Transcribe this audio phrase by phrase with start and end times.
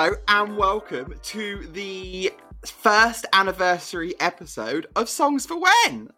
[0.00, 2.32] Hello and welcome to the
[2.64, 6.08] first anniversary episode of Songs for When.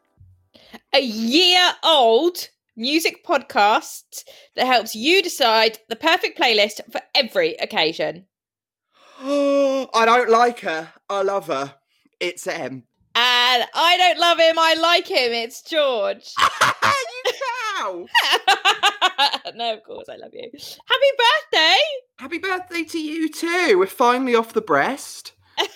[0.94, 4.22] A year old music podcast
[4.54, 8.26] that helps you decide the perfect playlist for every occasion.
[9.20, 10.92] I don't like her.
[11.10, 11.74] I love her.
[12.20, 12.84] It's M.
[13.16, 15.32] And I don't love him, I like him.
[15.32, 16.32] It's George.
[17.82, 18.06] you
[19.52, 19.56] cow!
[19.56, 20.50] no, of course, I love you.
[20.52, 21.76] Happy birthday!
[22.18, 23.78] Happy birthday to you too.
[23.78, 25.32] We're finally off the breast.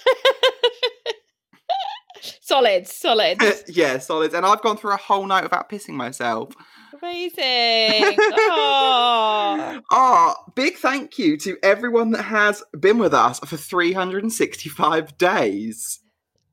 [2.40, 3.38] solid, solid.
[3.68, 4.34] yeah, solid.
[4.34, 6.54] And I've gone through a whole night without pissing myself.
[7.02, 8.16] Amazing.
[8.20, 9.80] oh.
[9.90, 16.00] Ah, big thank you to everyone that has been with us for 365 days.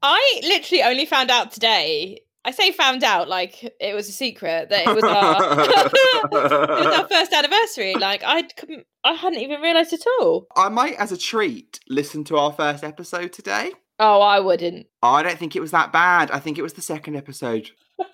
[0.01, 2.22] I literally only found out today.
[2.45, 6.99] I say found out like it was a secret that it was our it was
[6.99, 7.95] our first anniversary.
[7.95, 10.47] Like I couldn't, I hadn't even realised at all.
[10.55, 13.71] I might, as a treat, listen to our first episode today.
[13.97, 14.87] Oh, I wouldn't.
[15.01, 16.31] I don't think it was that bad.
[16.31, 17.71] I think it was the second episode.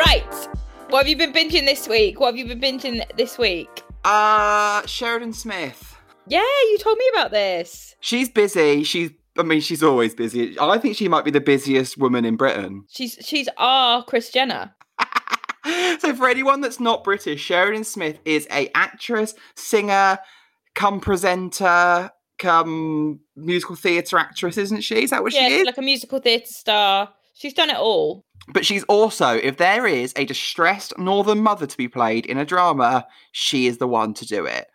[0.00, 0.48] Right.
[0.88, 2.20] What have you been binging this week?
[2.20, 3.82] What have you been binging this week?
[4.04, 5.96] Uh, Sheridan Smith.
[6.26, 7.96] Yeah, you told me about this.
[8.00, 8.84] She's busy.
[8.84, 10.58] She's, I mean, she's always busy.
[10.58, 12.84] I think she might be the busiest woman in Britain.
[12.90, 14.74] She's she's our Kris Jenner.
[15.98, 20.18] so for anyone that's not British, Sheridan Smith is a actress, singer,
[20.74, 25.04] come presenter, come musical theatre actress, isn't she?
[25.04, 25.66] Is that what yeah, she is?
[25.66, 27.12] like a musical theatre star.
[27.40, 28.26] She's done it all.
[28.48, 32.44] But she's also, if there is a distressed northern mother to be played in a
[32.44, 34.66] drama, she is the one to do it.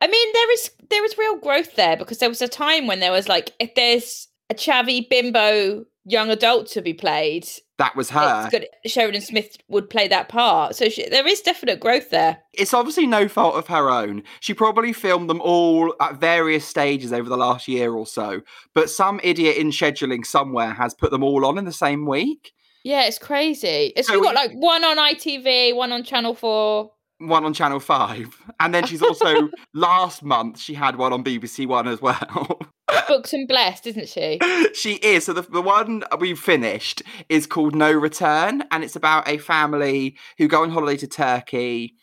[0.00, 2.98] I mean, there is there is real growth there because there was a time when
[2.98, 7.46] there was like, if there's a chavvy bimbo young adult to be played,
[7.82, 8.42] That was her.
[8.44, 8.68] it's good.
[8.86, 10.76] Sheridan Smith would play that part.
[10.76, 12.38] So she, there is definite growth there.
[12.52, 14.22] It's obviously no fault of her own.
[14.38, 18.42] She probably filmed them all at various stages over the last year or so,
[18.72, 22.52] but some idiot in scheduling somewhere has put them all on in the same week.
[22.84, 23.92] Yeah, it's crazy.
[23.96, 26.92] It's So got like one on ITV, one on Channel Four.
[27.18, 28.42] One on Channel 5.
[28.60, 32.60] And then she's also, last month, she had one on BBC One as well.
[33.08, 34.38] Booked and blessed, isn't she?
[34.74, 35.24] she is.
[35.24, 40.16] So the, the one we finished is called No Return, and it's about a family
[40.38, 41.94] who go on holiday to Turkey.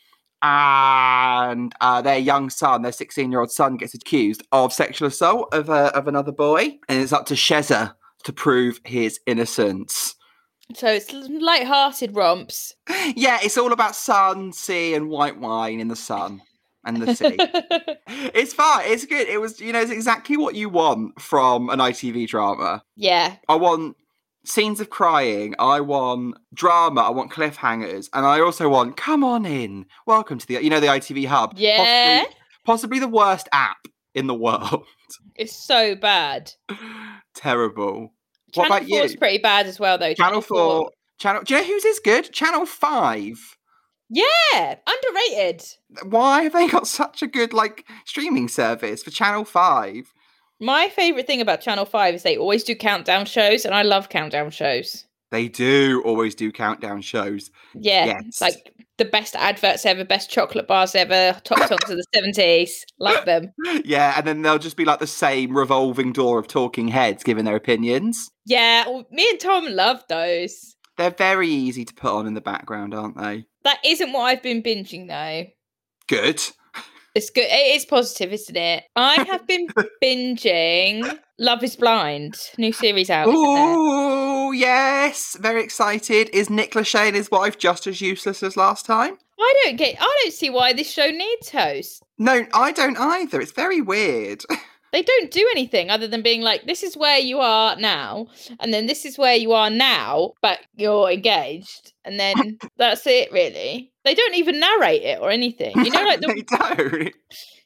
[0.41, 5.53] And uh, their young son, their 16 year old son, gets accused of sexual assault
[5.53, 6.77] of, uh, of another boy.
[6.87, 10.15] And it's up to Sheza to prove his innocence.
[10.75, 12.73] So it's light-hearted romps.
[13.15, 16.41] Yeah, it's all about sun, sea, and white wine in the sun
[16.85, 17.35] and the sea.
[18.33, 18.81] it's fun.
[18.85, 19.27] It's good.
[19.27, 22.83] It was, you know, it's exactly what you want from an ITV drama.
[22.95, 23.95] yeah, I want
[24.45, 25.55] scenes of crying.
[25.59, 27.01] I want drama.
[27.01, 29.85] I want cliffhangers, and I also want come on in.
[30.05, 31.53] Welcome to the you know the ITV hub.
[31.57, 32.23] yeah.
[32.23, 32.35] possibly,
[32.65, 33.77] possibly the worst app
[34.15, 34.85] in the world.
[35.35, 36.51] It's so bad.
[37.35, 38.13] Terrible.
[38.55, 39.19] What about Four is you?
[39.19, 40.13] pretty bad as well, though.
[40.13, 40.91] Channel Four.
[41.19, 41.43] Channel.
[41.43, 42.31] Do you know whose is good?
[42.33, 43.37] Channel Five.
[44.09, 45.63] Yeah, underrated.
[46.03, 50.13] Why have they got such a good like streaming service for Channel Five?
[50.59, 54.09] My favorite thing about Channel Five is they always do countdown shows, and I love
[54.09, 55.05] countdown shows.
[55.31, 57.51] They do always do countdown shows.
[57.75, 58.41] Yeah, Yes.
[58.41, 62.83] like the best adverts ever, best chocolate bars ever, top songs of the seventies.
[62.99, 63.53] Love them.
[63.85, 67.45] Yeah, and then they'll just be like the same revolving door of talking heads giving
[67.45, 68.29] their opinions.
[68.45, 70.75] Yeah, well, me and Tom love those.
[70.97, 73.45] They're very easy to put on in the background, aren't they?
[73.63, 75.49] That isn't what I've been binging though.
[76.07, 76.41] Good.
[77.15, 77.45] It's good.
[77.45, 78.83] It is positive, isn't it?
[78.95, 79.67] I have been
[80.01, 83.27] binging Love Is Blind, new series out.
[83.27, 85.35] Ooh, yes.
[85.39, 86.29] Very excited.
[86.31, 89.17] Is Nick Lachey and his wife just as useless as last time?
[89.39, 89.95] I don't get.
[89.99, 92.01] I don't see why this show needs hosts.
[92.17, 93.41] No, I don't either.
[93.41, 94.43] It's very weird.
[94.91, 98.27] They don't do anything other than being like, "This is where you are now,"
[98.59, 103.31] and then "This is where you are now," but you're engaged, and then that's it.
[103.31, 105.73] Really, they don't even narrate it or anything.
[105.77, 107.13] You know, like the they don't.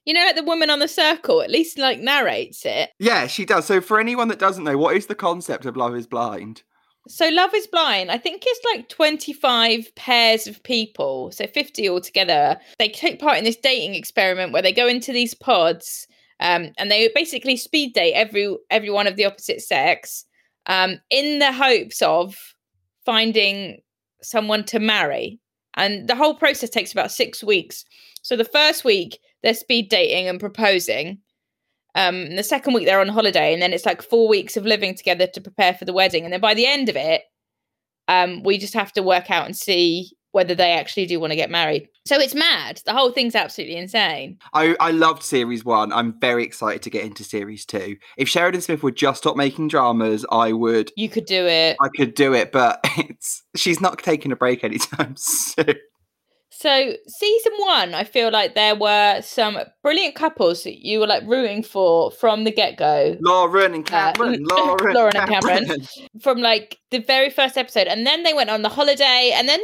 [0.05, 1.41] you know, like the woman on the circle.
[1.41, 2.91] At least like narrates it.
[2.99, 3.65] Yeah, she does.
[3.65, 6.63] So, for anyone that doesn't know, what is the concept of Love is Blind?
[7.07, 12.57] So Love is Blind, I think it's like 25 pairs of people, so 50 altogether.
[12.79, 16.07] They take part in this dating experiment where they go into these pods
[16.39, 20.25] um, and they basically speed date every everyone of the opposite sex
[20.67, 22.35] um, in the hopes of
[23.05, 23.81] finding
[24.21, 25.39] someone to marry.
[25.75, 27.85] And the whole process takes about six weeks.
[28.21, 31.19] So the first week they're speed dating and proposing.
[31.95, 34.65] Um, and the second week they're on holiday, and then it's like four weeks of
[34.65, 36.23] living together to prepare for the wedding.
[36.23, 37.23] And then by the end of it,
[38.09, 41.37] Um, we just have to work out and see whether they actually do want to
[41.37, 41.87] get married.
[42.05, 42.81] So it's mad.
[42.85, 44.39] The whole thing's absolutely insane.
[44.53, 45.93] I, I loved series one.
[45.93, 47.95] I'm very excited to get into series two.
[48.17, 50.91] If Sheridan Smith would just stop making dramas, I would.
[50.97, 51.77] You could do it.
[51.79, 55.75] I could do it, but it's she's not taking a break anytime soon.
[56.63, 61.23] So season one, I feel like there were some brilliant couples that you were like
[61.27, 63.17] rooting for from the get go.
[63.21, 65.65] Lauren and Cameron, uh, Lauren, Lauren and Cameron.
[65.65, 65.87] Cameron,
[66.21, 69.59] from like the very first episode, and then they went on the holiday, and then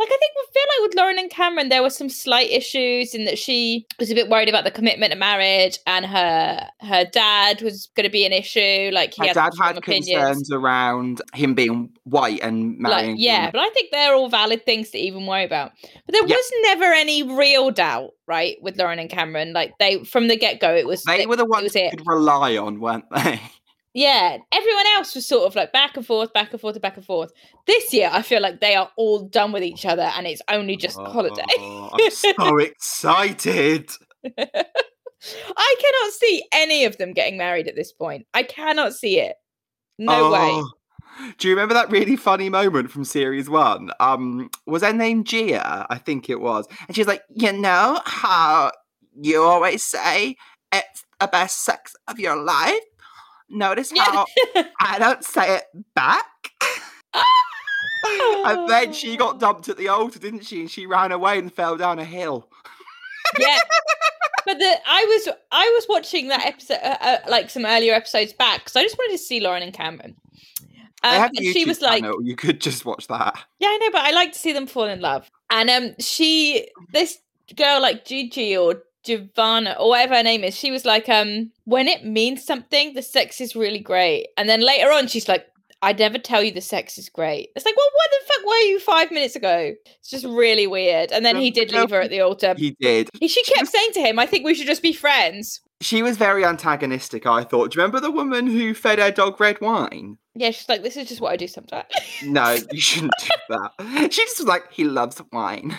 [0.00, 3.14] like I think we feel like with Lauren and Cameron, there were some slight issues
[3.14, 7.04] in that she was a bit worried about the commitment of marriage, and her her
[7.04, 8.90] dad was going to be an issue.
[8.94, 10.06] Like he her dad had opinions.
[10.06, 13.10] concerns around him being white and marrying.
[13.10, 13.50] Like, yeah, him.
[13.52, 15.72] but I think they're all valid things to even worry about.
[15.82, 16.34] But there yeah.
[16.34, 19.52] was never any real doubt, right, with Lauren and Cameron.
[19.52, 22.06] Like they from the get go, it was they it, were the ones you could
[22.06, 23.38] rely on, weren't they?
[23.92, 26.96] Yeah, everyone else was sort of like back and forth, back and forth, and back
[26.96, 27.32] and forth.
[27.66, 30.76] This year, I feel like they are all done with each other, and it's only
[30.76, 31.42] just oh, holiday.
[31.58, 33.90] I'm so excited.
[34.24, 38.26] I cannot see any of them getting married at this point.
[38.32, 39.36] I cannot see it.
[39.98, 41.32] No oh, way.
[41.38, 43.90] Do you remember that really funny moment from series one?
[43.98, 45.86] Um, was her name Gia?
[45.90, 48.70] I think it was, and she's like, you know how
[49.20, 50.36] you always say
[50.72, 52.80] it's the best sex of your life
[53.50, 54.26] Notice how
[54.80, 55.64] I don't say it
[55.94, 56.26] back.
[58.46, 60.60] and then she got dumped at the altar, didn't she?
[60.60, 62.48] And she ran away and fell down a hill.
[63.38, 63.58] yeah.
[64.46, 68.32] But the I was I was watching that episode uh, uh, like some earlier episodes
[68.32, 70.16] back because I just wanted to see Lauren and Cameron.
[71.02, 74.10] Um, and she was like, "You could just watch that." Yeah, I know, but I
[74.12, 75.30] like to see them fall in love.
[75.50, 77.18] And um, she, this
[77.54, 81.88] girl like Gigi or Giovanna or whatever her name is, she was like, um, when
[81.88, 84.28] it means something, the sex is really great.
[84.36, 85.46] And then later on, she's like,
[85.82, 87.50] I never tell you the sex is great.
[87.56, 89.74] It's like, well, what the fuck were you five minutes ago?
[89.98, 91.10] It's just really weird.
[91.10, 92.54] And then he did leave her at the altar.
[92.56, 93.08] He did.
[93.26, 95.60] She kept saying to him, I think we should just be friends.
[95.80, 97.70] She was very antagonistic, I thought.
[97.70, 100.18] Do you remember the woman who fed her dog red wine?
[100.34, 101.86] Yeah, she's like, this is just what I do sometimes.
[102.22, 104.12] no, you shouldn't do that.
[104.12, 105.78] She just was like, he loves wine.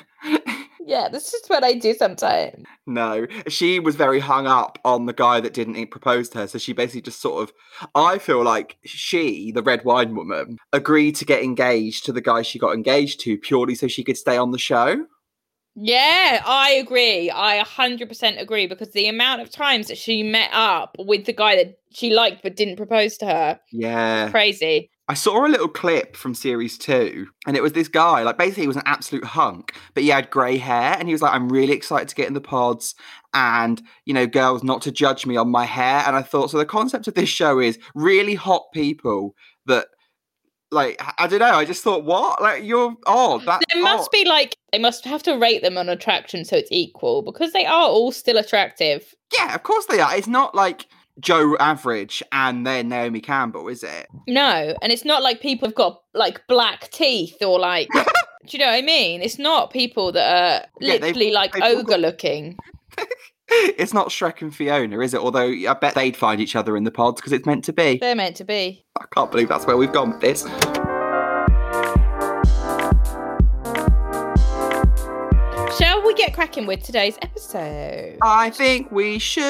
[0.86, 2.66] Yeah, this is what I do sometimes.
[2.88, 6.48] No, she was very hung up on the guy that didn't propose to her.
[6.48, 7.54] So she basically just sort of,
[7.94, 12.42] I feel like she, the red wine woman, agreed to get engaged to the guy
[12.42, 15.06] she got engaged to purely so she could stay on the show.
[15.76, 17.32] Yeah, I agree.
[17.32, 21.56] I 100% agree because the amount of times that she met up with the guy
[21.56, 23.60] that she liked but didn't propose to her.
[23.72, 24.30] Yeah.
[24.32, 24.90] Crazy.
[25.12, 28.64] I saw a little clip from series two, and it was this guy, like basically
[28.64, 31.50] he was an absolute hunk, but he had grey hair, and he was like, I'm
[31.50, 32.96] really excited to get in the pods,
[33.34, 36.06] and you know, girls not to judge me on my hair.
[36.08, 39.36] And I thought, so the concept of this show is really hot people
[39.66, 39.88] that
[40.72, 41.56] like I don't know.
[41.56, 42.42] I just thought, what?
[42.42, 43.44] Like you're odd.
[43.44, 44.12] That there must odd.
[44.14, 47.66] be like they must have to rate them on attraction so it's equal because they
[47.66, 49.14] are all still attractive.
[49.38, 50.16] Yeah, of course they are.
[50.16, 50.86] It's not like
[51.20, 54.08] Joe Average and then Naomi Campbell, is it?
[54.28, 57.90] No, and it's not like people have got like black teeth or like.
[57.94, 59.22] do you know what I mean?
[59.22, 62.00] It's not people that are yeah, literally like ogre got...
[62.00, 62.58] looking.
[63.50, 65.22] it's not Shrek and Fiona, is it?
[65.22, 67.98] Although I bet they'd find each other in the pods because it's meant to be.
[67.98, 68.86] They're meant to be.
[69.00, 70.46] I can't believe that's where we've gone with this.
[76.22, 78.20] Get cracking with today's episode?
[78.22, 79.42] I think we should.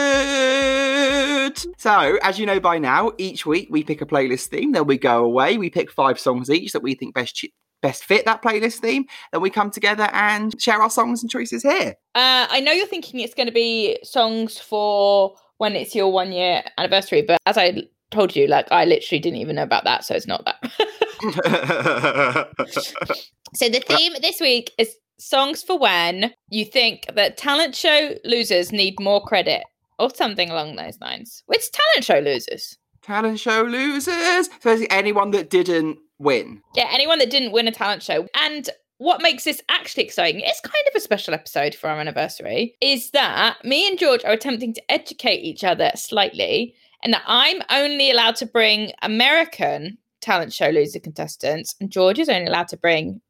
[1.78, 4.98] So, as you know by now, each week we pick a playlist theme, then we
[4.98, 5.58] go away.
[5.58, 7.46] We pick five songs each that we think best
[7.82, 9.06] best fit that playlist theme.
[9.34, 11.96] Then we come together and share our songs and choices here.
[12.16, 16.32] Uh, I know you're thinking it's going to be songs for when it's your one
[16.32, 20.06] year anniversary, but as I told you, like I literally didn't even know about that,
[20.06, 20.62] so it's not that.
[23.54, 28.72] so the theme this week is songs for when you think that talent show losers
[28.72, 29.64] need more credit
[30.00, 31.44] or something along those lines.
[31.46, 32.78] Which talent show losers?
[33.04, 34.50] Talent show losers.
[34.62, 36.62] So anyone that didn't win.
[36.76, 38.28] Yeah, anyone that didn't win a talent show.
[38.36, 42.76] And what makes this actually exciting, it's kind of a special episode for our anniversary,
[42.82, 47.64] is that me and George are attempting to educate each other slightly, and that I'm
[47.72, 52.78] only allowed to bring American talent show loser contestants, and George is only allowed to
[52.78, 53.22] bring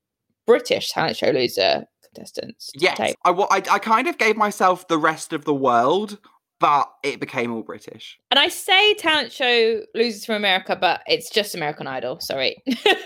[0.52, 2.72] British talent show loser contestants.
[2.76, 6.20] Yes, I, I, I kind of gave myself the rest of the world
[6.62, 8.20] but it became all British.
[8.30, 12.20] And I say talent show losers from America, but it's just American Idol.
[12.20, 12.64] Sorry.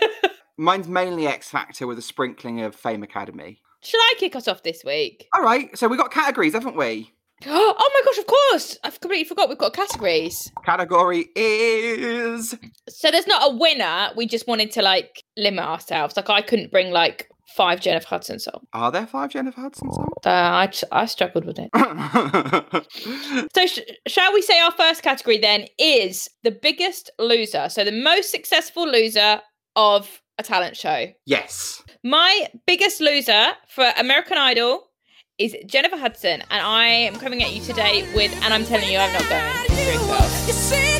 [0.58, 3.62] Mine's mainly X Factor with a sprinkling of Fame Academy.
[3.82, 5.26] Shall I kick us off this week?
[5.34, 5.76] All right.
[5.76, 7.12] So we got categories, haven't we?
[7.46, 8.78] Oh my gosh, of course!
[8.82, 10.50] I've completely forgot we've got categories.
[10.64, 12.56] Category is
[12.88, 14.08] So there's not a winner.
[14.16, 16.16] We just wanted to like limit ourselves.
[16.16, 18.66] Like I couldn't bring like five Jennifer Hudson songs.
[18.72, 20.08] Are there five Jennifer Hudson songs?
[20.24, 21.70] Uh, I I struggled with it.
[23.54, 27.68] So sh- shall we say our first category then is the biggest loser.
[27.68, 29.40] So the most successful loser
[29.76, 31.06] of a talent show.
[31.24, 31.82] yes.
[32.04, 34.82] My biggest loser for American Idol
[35.38, 38.98] is Jennifer Hudson, and I am coming at you today with, and I'm telling you,
[38.98, 40.95] I'm not going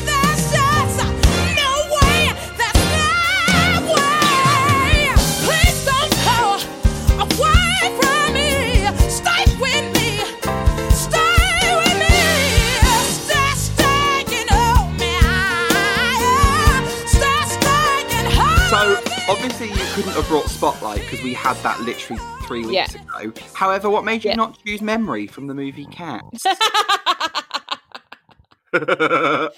[19.27, 23.31] obviously you couldn't have brought Spotlight because we had that literally three weeks ago.
[23.53, 24.35] However, what made you Yeah.
[24.35, 26.43] not choose Memory from the movie Cats?
[28.73, 29.49] I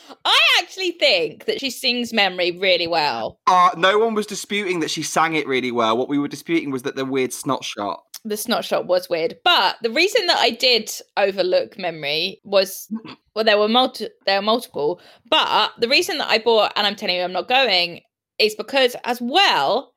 [0.60, 3.40] actually think that she sings Memory really well.
[3.48, 5.98] uh, no one was disputing that she sang it really well.
[5.98, 8.04] What we were disputing was that the weird snot shot.
[8.26, 12.88] The snot shot was weird, but the reason that I did overlook Memory was,
[13.36, 16.96] well, there were multi- there were multiple, but the reason that I bought, and I'm
[16.96, 18.02] telling you, I'm not going,
[18.40, 19.94] is because as well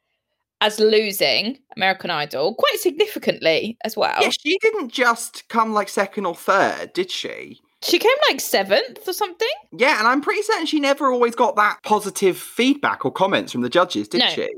[0.61, 6.27] as losing American Idol quite significantly as well, Yeah, she didn't just come like second
[6.27, 7.61] or third, did she?
[7.85, 9.49] she came like seventh or something.
[9.73, 13.63] Yeah, and I'm pretty certain she never always got that positive feedback or comments from
[13.63, 14.29] the judges, did No.
[14.29, 14.49] she?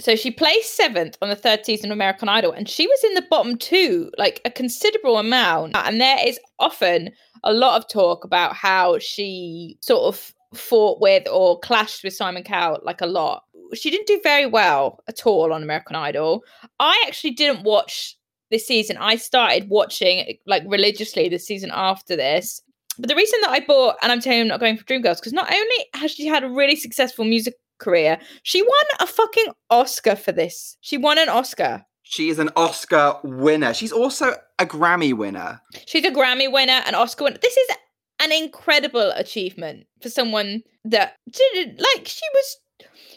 [0.00, 3.14] So she placed seventh on the third season of American Idol, and she was in
[3.14, 5.74] the bottom two, like a considerable amount.
[5.76, 7.10] And there is often
[7.42, 12.42] a lot of talk about how she sort of fought with or clashed with Simon
[12.42, 13.44] Cowell, like a lot.
[13.74, 16.42] She didn't do very well at all on American Idol.
[16.80, 18.16] I actually didn't watch
[18.50, 18.96] this season.
[18.96, 22.62] I started watching like religiously the season after this.
[22.98, 25.18] But the reason that I bought, and I'm telling you, I'm not going for Dreamgirls,
[25.18, 29.52] because not only has she had a really successful music career, she won a fucking
[29.70, 30.76] Oscar for this.
[30.80, 31.84] She won an Oscar.
[32.02, 33.74] She is an Oscar winner.
[33.74, 35.60] She's also a Grammy winner.
[35.86, 37.38] She's a Grammy winner, an Oscar winner.
[37.40, 37.76] This is
[38.20, 42.56] an incredible achievement for someone that did like she was.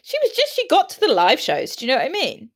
[0.03, 1.75] She was just she got to the live shows.
[1.75, 2.50] Do you know what I mean?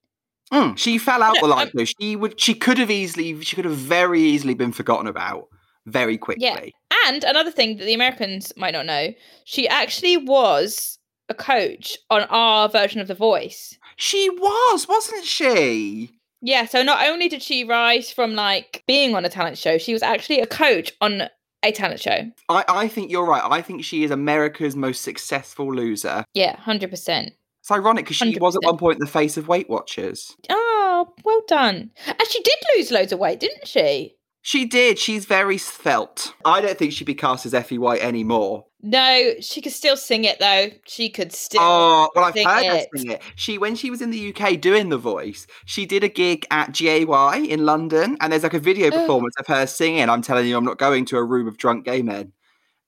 [0.51, 1.85] Mm, she fell out No, the live show.
[1.85, 2.39] She would.
[2.39, 3.39] She could have easily.
[3.41, 5.47] She could have very easily been forgotten about
[5.85, 6.45] very quickly.
[6.45, 6.69] yeah.
[7.07, 10.97] And another thing that the Americans might not know, she actually was
[11.29, 13.77] a coach on our version of The Voice.
[13.95, 16.11] She was, wasn't she?
[16.41, 19.93] Yeah, so not only did she rise from like being on a talent show, she
[19.93, 21.23] was actually a coach on
[21.65, 22.31] a talent show.
[22.50, 23.41] I, I think you're right.
[23.43, 26.25] I think she is America's most successful loser.
[26.34, 27.31] Yeah, 100%.
[27.62, 30.36] It's ironic because she was at one point the face of Weight Watchers.
[30.50, 31.91] Oh, well done.
[32.07, 34.15] And she did lose loads of weight, didn't she?
[34.47, 34.99] She did.
[34.99, 36.35] She's very svelte.
[36.45, 38.67] I don't think she'd be cast as Effie White anymore.
[38.83, 40.67] No, she could still sing it though.
[40.85, 41.61] She could still.
[41.63, 43.23] Oh, well, I've sing heard her sing it.
[43.35, 46.73] She, when she was in the UK doing The Voice, she did a gig at
[46.73, 47.07] GAY
[47.49, 48.99] in London, and there's like a video Oh.
[48.99, 50.07] performance of her singing.
[50.09, 52.31] I'm telling you, I'm not going to a room of drunk gay men.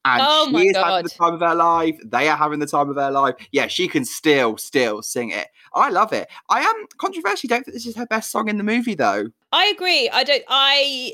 [0.06, 1.98] And Oh she my is having the time of her life.
[2.06, 3.34] They are having the time of their life.
[3.52, 5.48] Yeah, she can still, still sing it.
[5.74, 6.30] I love it.
[6.50, 9.32] I am controversially don't think this is her best song in the movie, though.
[9.52, 10.08] I agree.
[10.14, 10.44] I don't.
[10.48, 11.14] I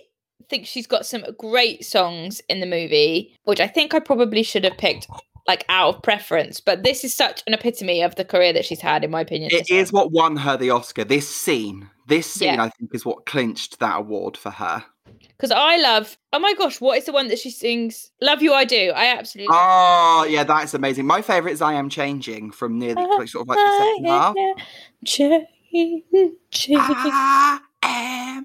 [0.50, 4.64] think she's got some great songs in the movie, which I think I probably should
[4.64, 5.08] have picked
[5.48, 6.60] like out of preference.
[6.62, 9.50] But this is such an epitome of the career that she's had, in my opinion.
[9.54, 11.04] It is what won her the Oscar.
[11.04, 12.64] This scene, this scene, Yeah.
[12.64, 14.86] I think, is what clinched that award for her.
[15.38, 16.18] because I love.
[16.32, 18.12] Oh my gosh, what is the one that she sings?
[18.22, 18.92] Love you, I do.
[18.96, 19.54] I absolutely.
[19.54, 21.06] Oh, yeah, that's amazing.
[21.06, 24.06] My favourite is I Am Changing from near the like, sort of like the second
[24.06, 24.36] half.
[25.06, 26.38] Changing.
[26.78, 27.60] I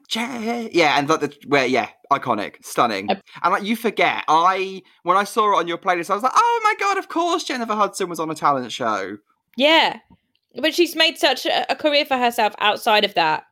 [0.09, 0.71] changing.
[0.73, 3.11] Yeah, and like the where, yeah, iconic, stunning.
[3.11, 3.21] And
[3.53, 6.61] like you forget, I when I saw it on your playlist, I was like, oh
[6.65, 9.19] my god, of course Jennifer Hudson was on a talent show.
[9.57, 9.99] Yeah,
[10.61, 13.45] but she's made such a, a career for herself outside of that.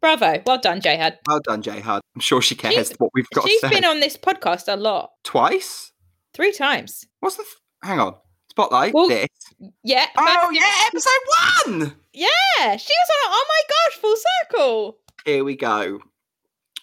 [0.00, 1.18] Bravo, well done, J Hud.
[1.28, 2.02] Well done, J Hud.
[2.14, 5.10] I'm sure she cares She's- what we've got She's been on this podcast a lot,
[5.22, 5.92] Twice?
[6.34, 7.04] three times.
[7.20, 7.42] What's the?
[7.42, 8.14] F- Hang on,
[8.50, 8.94] Spotlight.
[8.94, 9.28] Well, this.
[9.84, 10.06] Yeah.
[10.16, 11.96] Oh yeah, episode one.
[12.12, 12.76] yeah.
[12.76, 13.30] She was on.
[13.30, 14.16] A oh my gosh, full
[14.50, 14.98] circle.
[15.24, 16.00] Here we go.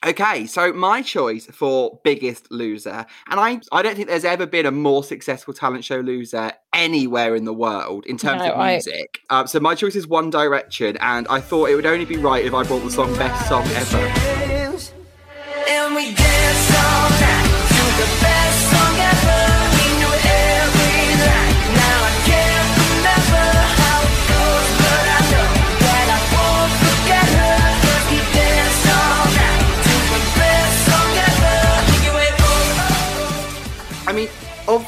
[0.05, 4.65] Okay, so my choice for biggest loser, and I I don't think there's ever been
[4.65, 8.72] a more successful talent show loser anywhere in the world in terms No, of I-
[8.75, 9.19] music.
[9.29, 12.46] Um, so my choice is One Direction, and I thought it would only be right
[12.46, 14.39] if I brought the song Best Song Ever.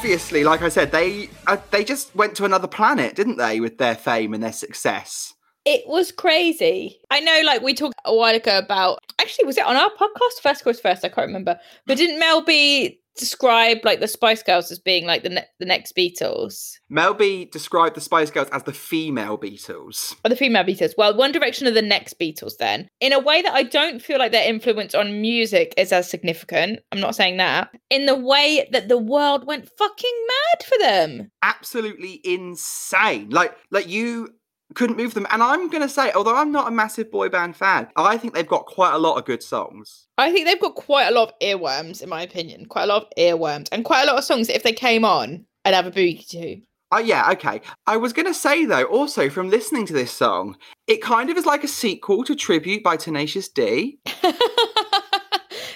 [0.02, 3.78] Obviously, like I said, they uh, they just went to another planet, didn't they, with
[3.78, 5.34] their fame and their success?
[5.64, 6.98] It was crazy.
[7.10, 8.98] I know, like we talked a while ago about.
[9.20, 10.40] Actually, was it on our podcast?
[10.42, 11.04] First course first.
[11.04, 11.58] I can't remember.
[11.86, 15.66] But didn't Mel B describe like the Spice Girls as being like the ne- the
[15.66, 20.14] next Beatles Mel B described the Spice Girls as the female Beatles.
[20.24, 20.94] or the female Beatles?
[20.96, 22.56] Well, One Direction are the next Beatles.
[22.58, 26.08] Then, in a way that I don't feel like their influence on music is as
[26.08, 26.80] significant.
[26.90, 27.70] I'm not saying that.
[27.90, 31.30] In the way that the world went fucking mad for them.
[31.42, 33.28] Absolutely insane.
[33.30, 34.28] Like like you
[34.74, 35.26] couldn't move them.
[35.30, 38.46] And I'm gonna say, although I'm not a massive boy band fan, I think they've
[38.46, 40.06] got quite a lot of good songs.
[40.18, 42.66] I think they've got quite a lot of earworms, in my opinion.
[42.66, 44.46] Quite a lot of earworms, and quite a lot of songs.
[44.46, 46.60] that If they came on, I'd have a boogie to.
[46.92, 47.62] Oh uh, yeah, okay.
[47.86, 51.46] I was gonna say though, also from listening to this song, it kind of is
[51.46, 53.98] like a sequel to Tribute by Tenacious D.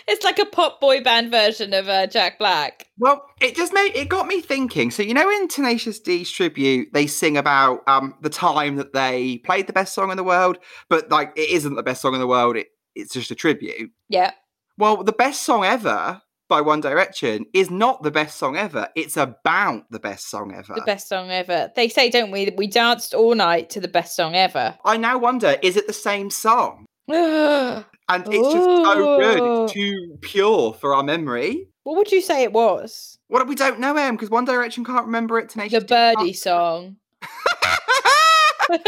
[0.09, 2.87] it's like a pop boy band version of uh, Jack Black.
[2.99, 4.91] Well, it just made it got me thinking.
[4.91, 9.39] So you know, in Tenacious D's tribute, they sing about um the time that they
[9.39, 10.59] played the best song in the world,
[10.89, 12.57] but like it isn't the best song in the world.
[12.57, 13.91] It, it's just a tribute.
[14.09, 14.33] Yeah.
[14.79, 18.89] Well, the best song ever by One Direction is not the best song ever.
[18.95, 20.75] It's about the best song ever.
[20.75, 21.73] The best song ever.
[21.75, 22.45] They say, don't we?
[22.45, 24.79] that We danced all night to the best song ever.
[24.85, 26.87] I now wonder, is it the same song?
[28.09, 29.65] And it's just so good.
[29.65, 31.69] It's too pure for our memory.
[31.83, 33.19] What would you say it was?
[33.29, 35.49] What we don't know him because One Direction can't remember it.
[35.49, 36.97] Tenacious The birdie song.
[38.69, 38.79] I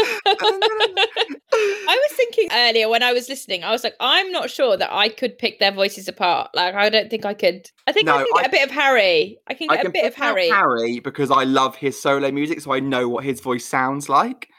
[1.87, 5.09] was thinking earlier when I was listening, I was like, I'm not sure that I
[5.09, 6.49] could pick their voices apart.
[6.53, 7.69] Like, I don't think I could.
[7.87, 9.37] I think I can get I- a bit of Harry.
[9.47, 10.49] I can I get can a bit of Harry.
[10.49, 14.49] Harry because I love his solo music, so I know what his voice sounds like.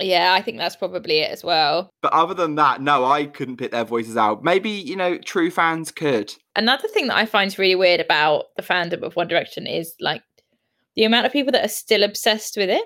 [0.00, 1.90] Yeah, I think that's probably it as well.
[2.02, 4.44] But other than that, no, I couldn't pick their voices out.
[4.44, 6.34] Maybe you know, true fans could.
[6.54, 10.22] Another thing that I find really weird about the fandom of One Direction is like
[10.94, 12.84] the amount of people that are still obsessed with it.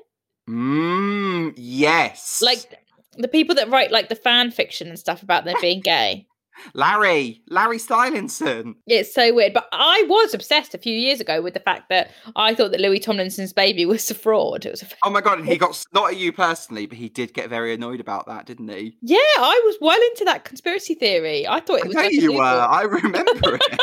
[0.48, 1.52] Mmm.
[1.56, 2.42] Yes.
[2.42, 2.78] Like
[3.16, 6.26] the people that write like the fan fiction and stuff about them being gay.
[6.74, 8.74] Larry, Larry Stylinson.
[8.86, 9.52] It's so weird.
[9.52, 12.80] But I was obsessed a few years ago with the fact that I thought that
[12.80, 14.66] Louis Tomlinson's baby was a fraud.
[14.66, 17.08] It was a Oh my god, and he got not at you personally, but he
[17.08, 18.96] did get very annoyed about that, didn't he?
[19.02, 21.46] Yeah, I was well into that conspiracy theory.
[21.46, 22.42] I thought it I was know you were.
[22.42, 23.80] Uh, I remember it.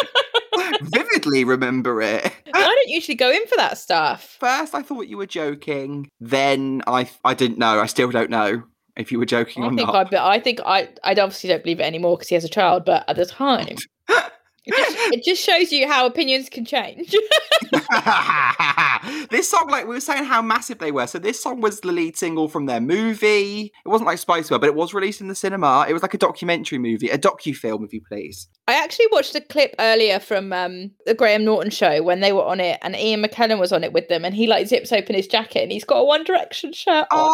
[0.82, 2.32] Vividly remember it.
[2.54, 4.38] I don't usually go in for that stuff.
[4.40, 6.10] First, I thought you were joking.
[6.20, 7.80] Then I, I didn't know.
[7.80, 8.64] I still don't know
[9.00, 10.14] if you were joking I or think not.
[10.14, 12.86] I, I think I, I obviously don't believe it anymore because he has a child.
[12.86, 13.78] But at the time,
[14.66, 17.16] it just, it just shows you how opinions can change.
[19.30, 21.08] this song, like we were saying, how massive they were.
[21.08, 23.72] So this song was the lead single from their movie.
[23.86, 25.86] It wasn't like Spice World, but it was released in the cinema.
[25.88, 28.48] It was like a documentary movie, a docu film, if you please.
[28.68, 32.46] I actually watched a clip earlier from um, the Graham Norton show when they were
[32.46, 35.16] on it, and Ian McKellen was on it with them, and he like zips open
[35.16, 37.30] his jacket and he's got a One Direction shirt on.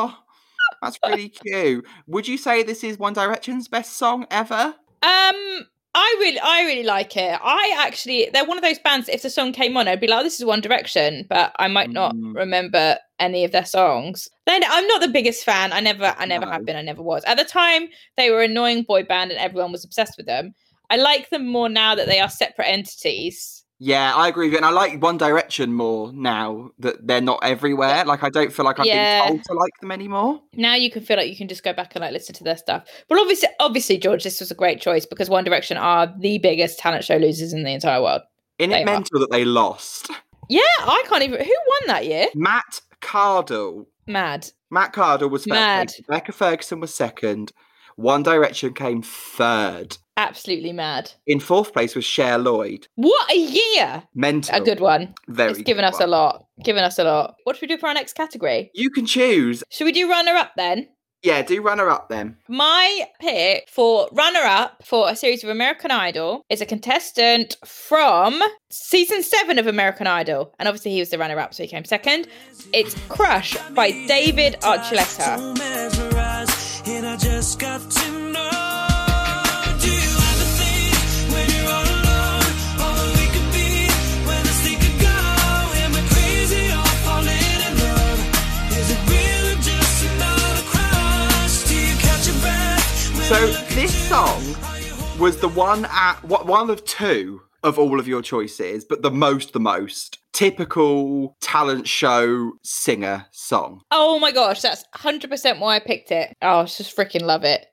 [0.00, 0.18] Oh,
[0.82, 1.86] that's really cute.
[2.06, 4.74] Would you say this is One Direction's best song ever?
[5.02, 7.38] Um, I really, I really like it.
[7.42, 9.08] I actually, they're one of those bands.
[9.08, 11.66] If the song came on, I'd be like, oh, "This is One Direction," but I
[11.68, 12.34] might not Mm.
[12.36, 14.28] remember any of their songs.
[14.46, 15.72] Then I'm not the biggest fan.
[15.72, 16.76] I never, I never have been.
[16.76, 17.24] I never was.
[17.24, 20.54] At the time, they were an annoying boy band, and everyone was obsessed with them.
[20.90, 23.57] I like them more now that they are separate entities.
[23.80, 24.56] Yeah, I agree with you.
[24.58, 28.04] And I like One Direction more now that they're not everywhere.
[28.04, 29.26] Like, I don't feel like I've Yeah.
[29.26, 30.40] being told to like them anymore.
[30.52, 32.56] Now you can feel like you can just go back and like listen to their
[32.56, 32.84] stuff.
[33.08, 36.78] But obviously, obviously, George, this was a great choice because One Direction are the biggest
[36.80, 38.22] talent show losers in the entire world.
[38.58, 38.86] Isn't They it are.
[38.92, 40.10] mental that they lost?
[40.48, 41.38] Yeah, I can't even.
[41.44, 42.26] Who won that year?
[42.34, 43.86] Matt Cardle.
[44.08, 44.50] Mad.
[44.70, 45.86] Matt Cardle was first Mad.
[45.88, 46.00] place.
[46.08, 47.52] Rebecca Ferguson was second.
[47.94, 49.98] One Direction came third.
[50.18, 51.12] Absolutely mad.
[51.28, 52.88] In fourth place was Cher Lloyd.
[52.96, 54.02] What a year!
[54.16, 54.60] Mental.
[54.60, 55.14] A good one.
[55.28, 56.44] Very it's given good us a lot.
[56.64, 57.36] Given us a lot.
[57.44, 58.72] What should we do for our next category?
[58.74, 59.62] You can choose.
[59.70, 60.88] Should we do runner up then?
[61.22, 62.36] Yeah, do runner up then.
[62.48, 68.42] My pick for runner up for a series of American Idol is a contestant from
[68.70, 70.52] season seven of American Idol.
[70.58, 72.26] And obviously, he was the runner up, so he came second.
[72.72, 75.38] It's Crush by David Archuleta.
[93.28, 94.42] So I look at this song
[95.18, 99.10] was the one at what one of two of all of your choices, but the
[99.10, 103.82] most, the most typical talent show singer song.
[103.90, 106.34] Oh my gosh, that's 100% why I picked it.
[106.40, 107.66] Oh, I just freaking love it.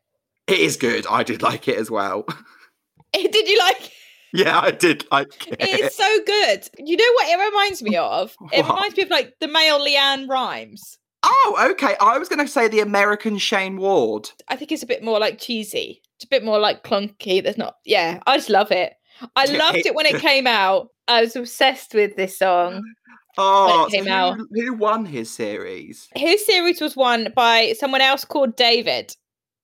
[0.48, 1.06] It is good.
[1.08, 2.26] I did like it as well.
[3.13, 3.91] Did you like
[4.34, 5.56] Yeah, I did like it.
[5.62, 6.68] It is so good.
[6.80, 8.36] You know what it reminds me of?
[8.52, 8.76] It What?
[8.76, 10.98] reminds me of like the male LeAnn Rimes.
[11.27, 11.95] Oh, okay.
[11.99, 14.29] I was going to say the American Shane Ward.
[14.47, 16.01] I think it's a bit more like cheesy.
[16.15, 17.41] It's a bit more like clunky.
[17.43, 17.77] There's not.
[17.83, 18.93] Yeah, I just love it.
[19.35, 20.89] I loved it when it came out.
[21.07, 22.81] I was obsessed with this song.
[23.38, 24.38] Oh, came so out.
[24.38, 26.07] who, who won his series?
[26.15, 29.13] His series was won by someone else called David.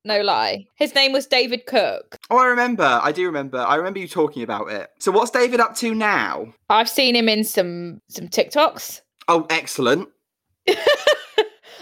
[0.04, 0.66] No lie.
[0.76, 2.18] His name was David Cook.
[2.30, 3.00] Oh, I remember.
[3.02, 3.60] I do remember.
[3.60, 4.90] I remember you talking about it.
[5.00, 6.54] So, what's David up to now?
[6.70, 9.00] I've seen him in some some TikToks.
[9.30, 10.10] Oh, excellent.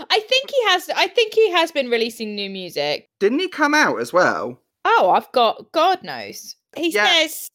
[0.09, 3.07] I think he has I think he has been releasing new music.
[3.19, 4.61] Didn't he come out as well?
[4.85, 6.55] Oh, I've got God knows.
[6.75, 7.05] He Yeah.
[7.11, 7.49] says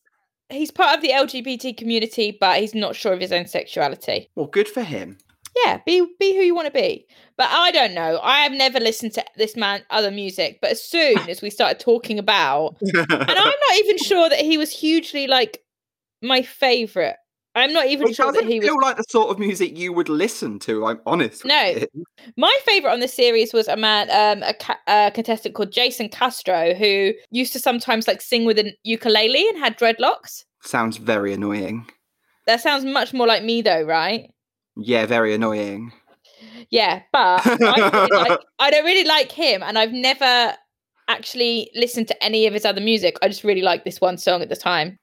[0.51, 4.31] he's part of the LGBT community, but he's not sure of his own sexuality.
[4.35, 5.19] Well, good for him.
[5.65, 7.07] Yeah, be be who you want to be.
[7.37, 8.19] But I don't know.
[8.23, 11.79] I have never listened to this man other music, but as soon as we started
[11.79, 15.63] talking about and I'm not even sure that he was hugely like
[16.23, 17.17] my favorite.
[17.55, 19.93] I'm not even it sure that he was feel like the sort of music you
[19.93, 20.87] would listen to.
[20.87, 21.45] I'm honest.
[21.45, 21.75] No.
[22.37, 26.09] My favorite on the series was a man, um, a, ca- a contestant called Jason
[26.09, 30.45] Castro, who used to sometimes like sing with an ukulele and had dreadlocks.
[30.63, 31.87] Sounds very annoying.
[32.47, 34.31] That sounds much more like me, though, right?
[34.77, 35.93] Yeah, very annoying.
[36.71, 40.55] Yeah, but I, really like, I don't really like him, and I've never
[41.09, 43.17] actually listened to any of his other music.
[43.23, 44.99] I just really like this one song at the time,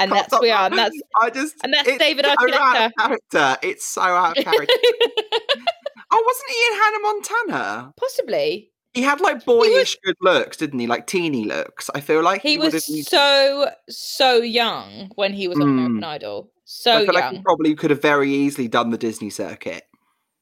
[0.00, 0.66] and that's we are.
[0.66, 2.90] And that's I just and that's it's David so out of Archuleta.
[2.98, 3.58] character.
[3.66, 4.74] It's so out of character.
[6.10, 7.92] oh, wasn't he in Hannah Montana?
[7.98, 10.86] Possibly, He had like boyish good looks, didn't he?
[10.86, 11.90] Like teeny looks.
[11.94, 15.70] I feel like he would was used- so so young when he was on Mm.
[15.70, 16.50] American Idol.
[16.64, 17.14] So I feel young.
[17.22, 19.84] like he probably could have very easily done the Disney circuit.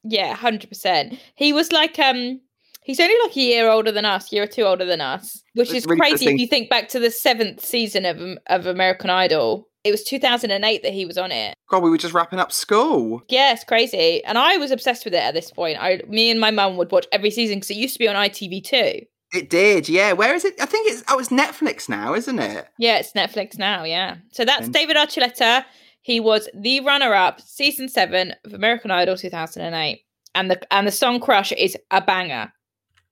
[0.05, 1.19] Yeah, hundred percent.
[1.35, 2.41] He was like um
[2.89, 5.73] he's only like a year older than us, year or two older than us, which
[5.73, 9.11] is really crazy if you think back to the seventh season of um, of American
[9.11, 9.69] Idol.
[9.85, 11.55] It was two thousand and eight that he was on it.
[11.71, 13.23] God, we were just wrapping up school.
[13.29, 15.79] Yeah, it's crazy, and I was obsessed with it at this point.
[15.81, 18.17] I, me and my mum would watch every season because it used to be on
[18.17, 19.07] ITV two.
[19.33, 20.15] It did, yeah.
[20.15, 20.61] Where is it?
[20.61, 22.67] I think it's oh, it's Netflix now, isn't it?
[22.79, 23.85] Yeah, it's Netflix now.
[23.85, 25.65] Yeah, so that's David Archuleta.
[26.01, 30.01] He was the runner-up, season seven of American Idol two thousand and eight,
[30.35, 32.53] and the and the song "Crush" is a banger.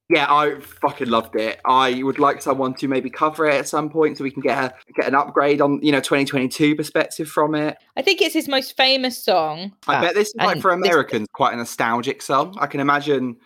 [0.08, 1.60] Yeah, I fucking loved it.
[1.64, 4.56] I would like someone to maybe cover it at some point so we can get
[4.56, 7.76] a get an upgrade on you know 2022 perspective from it.
[7.96, 9.72] I think it's his most famous song.
[9.88, 12.56] I Uh, bet this is like and for this- Americans quite a nostalgic song.
[12.60, 13.36] I can imagine.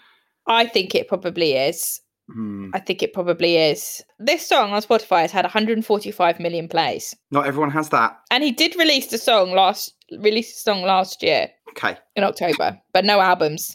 [0.47, 2.01] I think it probably is.
[2.31, 4.03] Hmm, I think it probably is.
[4.19, 8.19] This song on Spotify has had 145 million plays, not everyone has that.
[8.31, 12.79] and he did release the song last release the song last year Okay, in October,
[12.93, 13.75] but no albums.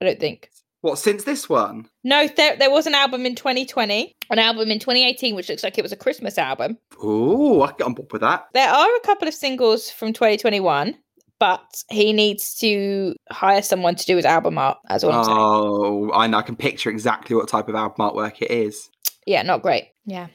[0.00, 0.50] I don't think.
[0.86, 1.88] What since this one?
[2.04, 5.76] No, there there was an album in 2020, an album in 2018, which looks like
[5.76, 6.78] it was a Christmas album.
[7.04, 8.46] Ooh, I can get on board with that.
[8.54, 10.94] There are a couple of singles from 2021,
[11.38, 14.78] but he needs to hire someone to do his album art.
[14.88, 15.36] That's all I'm saying.
[15.38, 16.38] Oh, I know.
[16.38, 18.88] I can picture exactly what type of album artwork it is.
[19.26, 19.88] Yeah, not great.
[20.04, 20.28] Yeah,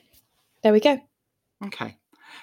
[0.64, 1.00] there we go.
[1.66, 1.98] Okay.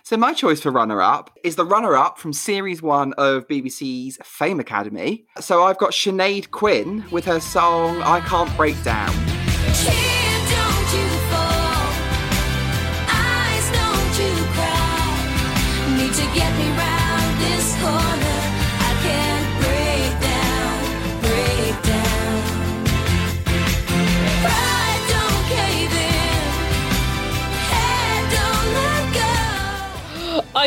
[0.08, 5.26] So my choice for runner-up is the runner-up from series one of BBC's Fame Academy.
[5.38, 10.17] So I've got Sinead Quinn with her song "I Can't Break Down."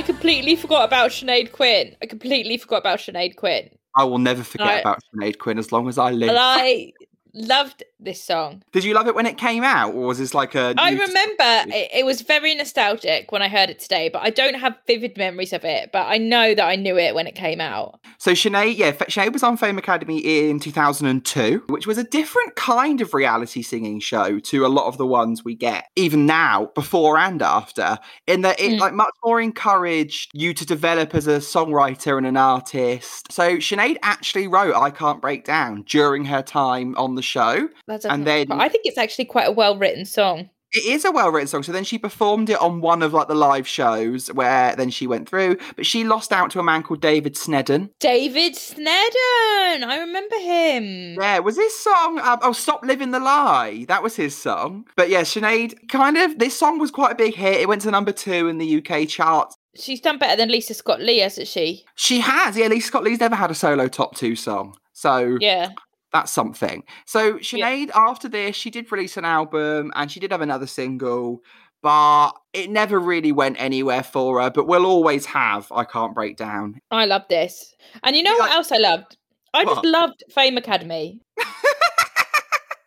[0.02, 1.96] I completely forgot about Sinead Quinn.
[2.02, 3.70] I completely forgot about Sinead Quinn.
[3.96, 6.32] I will never forget about Sinead Quinn as long as I live.
[6.34, 6.92] I
[7.36, 8.64] loved this song.
[8.72, 10.74] Did you love it when it came out, or was this like a?
[10.78, 14.56] I remember it, it was very nostalgic when I heard it today, but I don't
[14.56, 15.92] have vivid memories of it.
[15.92, 18.00] But I know that I knew it when it came out.
[18.18, 23.02] So Sinead, yeah, Sinead was on Fame Academy in 2002, which was a different kind
[23.02, 27.18] of reality singing show to a lot of the ones we get, even now, before
[27.18, 28.80] and after, in that it Mm.
[28.80, 33.32] like much more encouraged you to develop as a songwriter and an artist.
[33.32, 37.70] So Sinead actually wrote I Can't Break Down during her time on the show.
[38.00, 40.50] That And then- I think it's actually quite a well written song.
[40.74, 41.64] It is a well-written song.
[41.64, 45.06] So then she performed it on one of like the live shows where then she
[45.06, 47.90] went through, but she lost out to a man called David Sneddon.
[48.00, 51.18] David Sneddon, I remember him.
[51.20, 52.20] Yeah, was his song?
[52.20, 54.86] Um, oh, "Stop Living the Lie." That was his song.
[54.96, 56.40] But yeah, Sinead, kind of.
[56.40, 57.60] This song was quite a big hit.
[57.60, 59.56] It went to number two in the UK charts.
[59.76, 61.86] She's done better than Lisa Scott Lee, hasn't she?
[61.96, 62.56] She has.
[62.58, 65.72] Yeah, Lisa Scott Lee's never had a solo top two song, so Yeah.
[66.14, 66.84] That's something.
[67.06, 71.42] So Sinead, after this, she did release an album and she did have another single.
[71.84, 74.50] but it never really went anywhere for her.
[74.52, 76.80] But we'll always have I Can't Break Down.
[76.92, 77.74] I love this.
[78.04, 79.18] And you know Yeah, what like- else I loved?
[79.54, 81.20] I just loved Fame Academy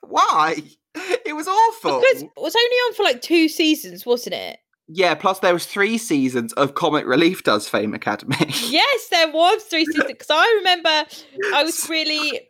[0.02, 0.56] Why?
[1.26, 2.00] It was awful.
[2.00, 4.58] because it was only on for like two seasons, wasn't it?
[4.86, 8.36] Yeah, plus there was three seasons of Comic Relief does Fame Academy.
[8.68, 11.10] Yes, there was three seasons because I remember
[11.54, 12.42] I was really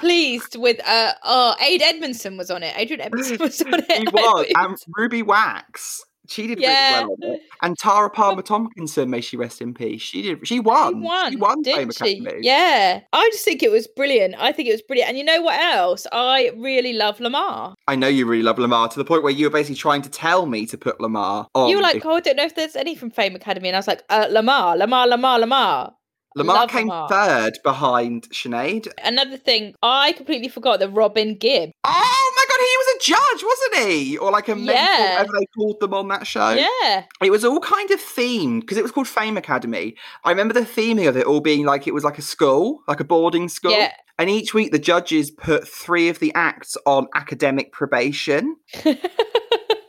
[0.00, 2.74] pleased with uh oh Ade Edmondson was on it.
[2.76, 3.90] Adrian Edmondson was on it.
[3.90, 4.46] he was.
[4.56, 6.02] And Ruby Wax.
[6.26, 7.02] She did Yeah.
[7.02, 7.42] really well on it.
[7.60, 10.00] And Tara Palmer Tomkinson, may she rest in peace.
[10.00, 10.94] She did she won.
[10.94, 11.32] She won.
[11.32, 12.18] She won Fame didn't she?
[12.18, 12.40] Academy.
[12.42, 14.34] Yeah, I just think it was brilliant.
[14.38, 15.10] I think it was brilliant.
[15.10, 16.06] And you know what else?
[16.12, 17.74] I really love Lamar.
[17.88, 20.08] I know you really love Lamar to the point where you were basically trying to
[20.10, 21.68] tell me to put Lamar on.
[21.68, 23.76] you were like, if- oh, I don't know if there's any from Fame Academy, and
[23.76, 25.94] I was like, uh, Lamar, Lamar, Lamar, Lamar.
[26.36, 27.08] Lamar love came Lamar.
[27.08, 28.88] third behind Sinead.
[29.04, 31.70] Another thing, I completely forgot that Robin Gibb.
[31.84, 34.18] Oh my god, he was a judge, wasn't he?
[34.18, 35.10] Or like a mentor, Yeah.
[35.18, 36.50] whatever they called them on that show.
[36.50, 39.94] Yeah, It was all kind of themed because it was called Fame Academy.
[40.24, 43.00] I remember the theming of it all being like it was like a school, like
[43.00, 43.72] a boarding school.
[43.72, 43.92] yeah.
[44.18, 48.56] And each week the judges put three of the acts on academic probation.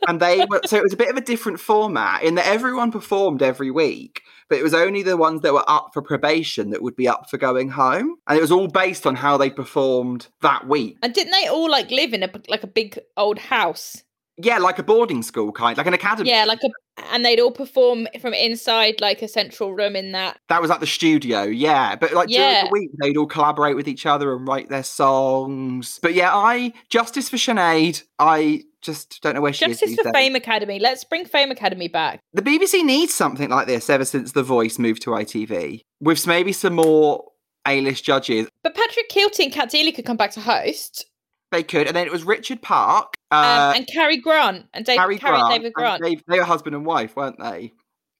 [0.06, 2.92] and they were so it was a bit of a different format in that everyone
[2.92, 6.82] performed every week, but it was only the ones that were up for probation that
[6.82, 8.16] would be up for going home.
[8.26, 10.98] And it was all based on how they performed that week.
[11.02, 14.02] and didn't they all like live in a like a big old house?
[14.38, 16.28] Yeah, like a boarding school kind, like an academy.
[16.28, 16.68] Yeah, like a,
[17.10, 20.38] and they'd all perform from inside like a central room in that.
[20.50, 21.96] That was at the studio, yeah.
[21.96, 25.98] But like during the week, they'd all collaborate with each other and write their songs.
[26.02, 28.02] But yeah, I justice for Sinead.
[28.18, 29.78] I just don't know where she is.
[29.80, 30.12] Justice for days.
[30.12, 30.78] Fame Academy.
[30.78, 32.20] Let's bring Fame Academy back.
[32.32, 36.52] The BBC needs something like this ever since The Voice moved to ITV, with maybe
[36.52, 37.24] some more
[37.66, 38.48] A-list judges.
[38.62, 41.06] But Patrick Kielty and Cat Deeley could come back to host.
[41.52, 44.98] They could, and then it was Richard Park, Um, uh, and Carrie Grant and Dave,
[44.98, 46.02] Carrie Grant, and David Grant.
[46.02, 47.72] Dave- they were husband and wife, weren't they?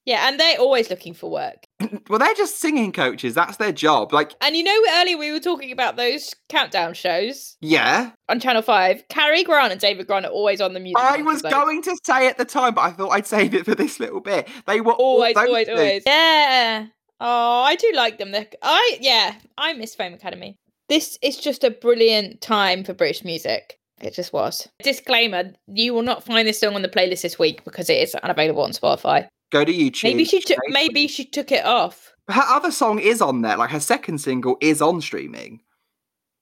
[0.07, 1.65] Yeah, and they're always looking for work.
[2.09, 3.35] Well, they're just singing coaches.
[3.35, 4.13] That's their job.
[4.13, 8.63] Like, And you know, earlier we were talking about those countdown shows yeah, on Channel
[8.63, 9.09] 5.
[9.09, 11.03] Carrie Grant and David Grant are always on the music.
[11.03, 13.75] I was going to say at the time, but I thought I'd save it for
[13.75, 14.49] this little bit.
[14.67, 16.05] They were Always, always, always.
[16.07, 16.87] Yeah.
[17.21, 18.31] Oh, I do like them.
[18.31, 20.57] They're, I, yeah, I miss Fame Academy.
[20.89, 23.79] This is just a brilliant time for British music.
[24.01, 24.69] It just was.
[24.83, 28.15] Disclaimer: You will not find this song on the playlist this week because it is
[28.15, 29.27] unavailable on Spotify.
[29.53, 30.05] Go to YouTube.
[30.05, 30.59] Maybe she took.
[30.69, 32.13] Maybe she took it off.
[32.29, 33.57] Her other song is on there.
[33.57, 35.61] Like her second single is on streaming.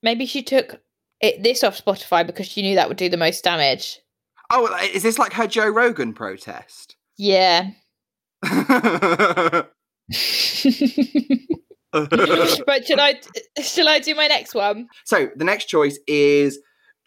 [0.02, 0.80] Maybe she took
[1.20, 4.00] it this off Spotify because she knew that would do the most damage.
[4.50, 6.96] Oh, is this like her Joe Rogan protest?
[7.16, 7.70] Yeah.
[8.42, 9.66] right.
[12.86, 13.20] Should I?
[13.62, 14.88] Shall I do my next one?
[15.04, 16.58] so the next choice is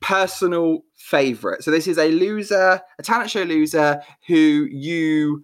[0.01, 1.63] personal favorite.
[1.63, 5.43] So this is a loser, a talent show loser who you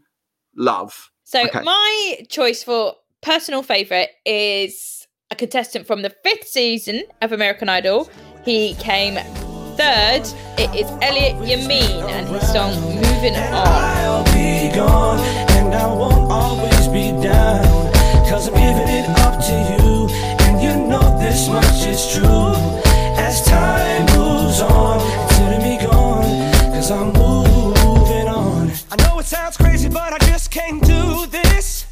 [0.56, 1.10] love.
[1.24, 1.62] So Okay.
[1.63, 8.10] my choice for personal favorite is a contestant from the fifth season of American Idol.
[8.46, 9.16] He came
[9.78, 10.22] third.
[10.60, 15.20] It is Elliott Yamin and his song "Moving On." I'll be gone
[15.58, 17.92] and I won't always be down.
[18.30, 20.08] Cause I'm giving it up to you.
[20.46, 22.54] And you know this much is true.
[23.18, 23.92] As time
[29.54, 31.86] sounds crazy, but I just can't do this.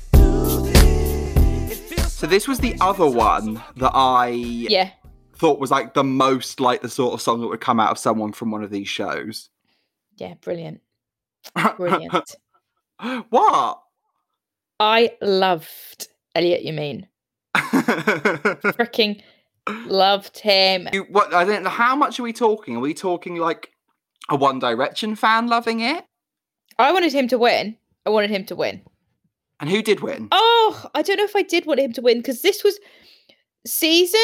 [2.12, 4.92] So this was the other one that I Yeah,
[5.36, 7.98] thought was like the most like the sort of song that would come out of
[7.98, 9.50] someone from one of these shows.
[10.18, 10.82] yeah, brilliant,
[11.78, 12.36] brilliant.
[13.30, 13.82] what?
[14.80, 17.06] I loved Elliott Yamin?
[17.56, 19.22] Freaking
[19.88, 20.90] loved him.
[20.94, 21.70] You- what I don't know.
[21.70, 22.76] How much are we talking?
[22.78, 23.72] Are we talking like
[24.30, 26.06] a One Direction fan loving it?
[26.78, 27.78] I wanted him to win.
[28.06, 28.82] I wanted him to win.
[29.60, 30.28] And who did win?
[30.32, 32.80] Oh, I don't know if I did want him to win because this was
[33.66, 34.20] season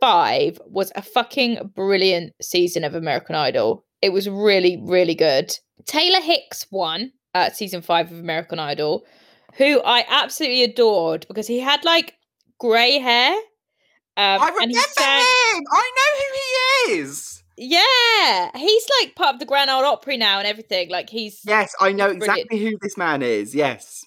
[0.00, 3.84] five was a fucking brilliant season of American Idol.
[4.00, 5.56] It was really, really good.
[5.86, 9.04] Taylor Hicks won at season five of American Idol,
[9.54, 12.14] who I absolutely adored because he had like
[12.58, 13.32] grey hair.
[14.18, 15.20] Um, I and remember he sang,
[15.56, 15.64] him.
[15.72, 17.35] I know who he is.
[17.56, 20.90] Yeah, he's like part of the Grand Ole Opry now and everything.
[20.90, 22.22] Like he's Yes, I know Brilliant.
[22.24, 23.54] exactly who this man is.
[23.54, 24.04] Yes.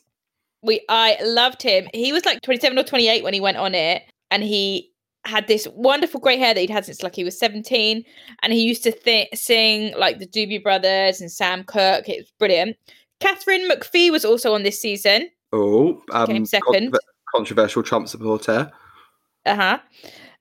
[0.62, 1.88] we I loved him.
[1.94, 4.92] He was like 27 or 28 when he went on it and he
[5.26, 8.04] had this wonderful grey hair that he'd had since like he was 17
[8.42, 12.08] and he used to th- sing like the Doobie Brothers and Sam Cooke.
[12.08, 12.78] It was brilliant.
[13.20, 15.30] Katharine McPhee was also on this season.
[15.52, 16.92] Oh, um, Came second.
[16.94, 17.00] controver-
[17.36, 18.72] controversial Trump supporter.
[19.46, 19.80] Uh-huh.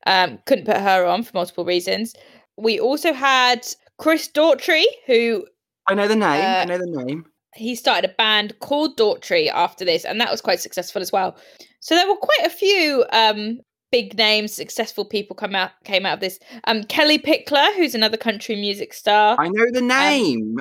[0.05, 2.13] Um couldn't put her on for multiple reasons.
[2.61, 3.65] We also had
[3.97, 5.45] Chris Daughtry who
[5.87, 6.23] I know the name.
[6.25, 7.25] I Uh, know the name.
[7.55, 11.35] he started a band called Daughtry after this, and that was quite successful as well.
[11.79, 13.59] So there were quite a few um,
[13.91, 16.37] big names, successful people come out came out of this.
[16.65, 19.35] Um, Kellie Pickler, who's another country music star.
[19.39, 20.57] I know the name.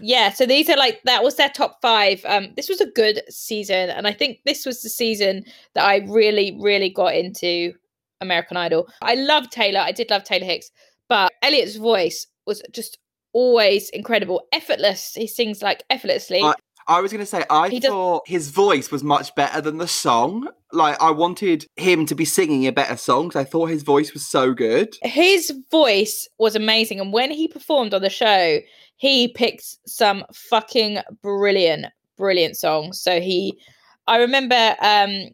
[0.00, 2.24] Yeah, so these are like that was their top five.
[2.24, 5.98] Um, this was a good season, and I think this was the season that I
[6.08, 7.74] really, really got into
[8.20, 8.88] American Idol.
[9.02, 9.80] I love Taylor.
[9.80, 10.70] I did love Taylor Hicks,
[11.08, 12.98] but Elliott's voice was just
[13.32, 15.12] always incredible, effortless.
[15.14, 16.42] He sings like effortlessly.
[16.42, 16.54] I-
[16.86, 19.78] I was going to say, I He does- thought his voice was much better than
[19.78, 20.50] the song.
[20.70, 24.12] Like, I wanted him to be singing a better song because I thought his voice
[24.12, 24.94] was so good.
[25.02, 28.60] his voice was amazing and when he performed on the show
[28.96, 31.86] he picked some fucking brilliant
[32.18, 33.58] brilliant songs so he
[34.06, 35.30] i remember um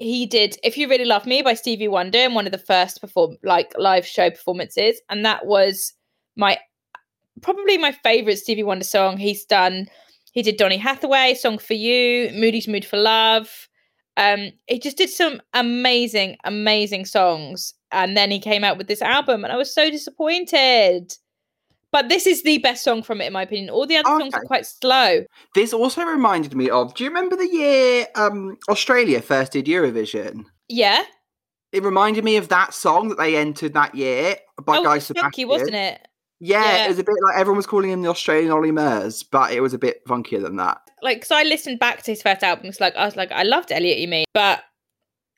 [0.00, 3.02] he did if you really love me by stevie wonder in one of the first
[3.02, 5.00] perform like live show performances.
[5.10, 5.92] And that was
[6.36, 6.58] my
[7.42, 9.18] probably my favorite stevie wonder song.
[9.18, 9.86] He's done
[10.32, 13.68] he did donny hathaway song for you moody's mood for love.
[14.16, 17.74] Um he just did some amazing amazing songs.
[17.92, 21.12] And then he came out with this album and i was so disappointed
[21.92, 24.34] but this is the best song from it in my opinion all the other songs
[24.34, 25.24] are quite slow
[25.54, 30.44] This also reminded me of do you remember the year um, Australia first did Eurovision?
[30.68, 31.02] yeah
[31.72, 35.06] It reminded me of that song that they entered that year by oh Guy was
[35.08, 35.48] funky Sebastian.
[35.48, 36.06] wasn't it
[36.40, 36.84] Yeah, Yeah.
[36.86, 39.60] it was a bit like everyone was calling him the Australian Ollie Murs, but it
[39.60, 40.78] was a bit funkier than that.
[41.02, 43.42] like so i listened back to his first album it's like i was like i
[43.42, 44.62] loved Elliott Yamin but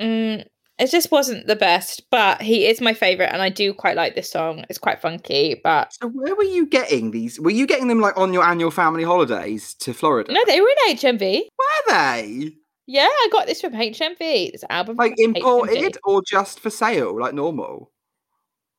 [0.00, 0.44] mm,
[0.82, 4.14] it just wasn't the best but he is my favorite and i do quite like
[4.14, 7.38] this song it's quite funky but So where were you getting these?
[7.40, 10.32] Were you getting them like on your annual family holidays to Florida?
[10.32, 12.52] no they were in hmv Were they
[12.86, 15.36] yeah i got this from hmv this album like from HMV.
[15.36, 17.90] imported or just for sale, like normal?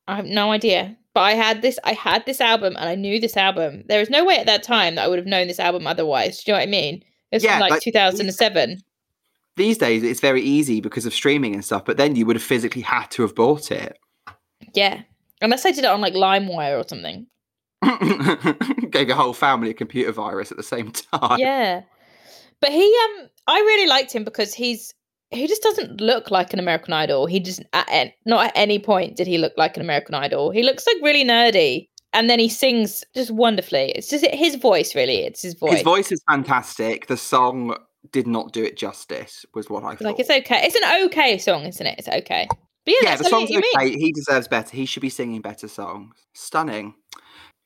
[0.06, 0.96] I have no idea.
[1.14, 3.84] But I had this I had this album and I knew this album.
[3.88, 6.42] There was no way at that time that I would have known this album otherwise.
[6.42, 7.02] Do you know what I mean?
[7.32, 8.80] It's Yeah, from like, like, 2007.
[9.56, 12.42] These days it's very easy because of streaming and stuff, but then you would have
[12.42, 13.98] physically had to have bought it.
[14.74, 15.02] Yeah.
[15.40, 17.26] Unless I did it on like LimeWire or something.
[18.90, 21.38] Gave your whole family a computer virus at the same time.
[21.38, 21.82] yeah.
[22.60, 24.94] But he um I really liked him because he's
[25.30, 27.26] he just doesn't look like an American Idol.
[27.26, 30.50] He just at, not at any point did he look like an American Idol.
[30.50, 31.88] He looks like really nerdy.
[32.12, 33.90] And then he sings just wonderfully.
[33.90, 35.24] It's just his voice, really.
[35.24, 35.72] It's his voice.
[35.72, 37.08] His voice is fantastic.
[37.08, 37.76] The song
[38.12, 40.02] did not do it justice, was what I thought.
[40.02, 40.60] Like it's okay.
[40.64, 41.98] It's an okay song, isn't it?
[41.98, 42.46] It's okay.
[42.84, 43.70] But yeah, yeah, the song's You Mean.
[43.76, 43.90] okay.
[43.96, 44.76] He deserves better.
[44.76, 46.14] He should be singing better songs.
[46.34, 46.94] Stunning.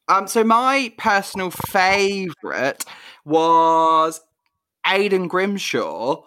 [0.09, 2.85] Um, so my personal favourite
[3.24, 4.20] was
[4.87, 6.22] Aidan Grimshaw,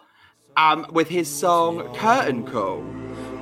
[0.57, 2.81] um, with his song Curtain Call.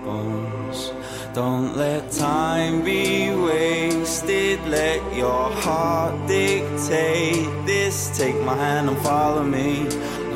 [0.05, 0.93] bones.
[1.33, 4.59] Don't let time be wasted.
[4.67, 8.17] Let your heart dictate this.
[8.17, 9.87] Take my hand and follow me.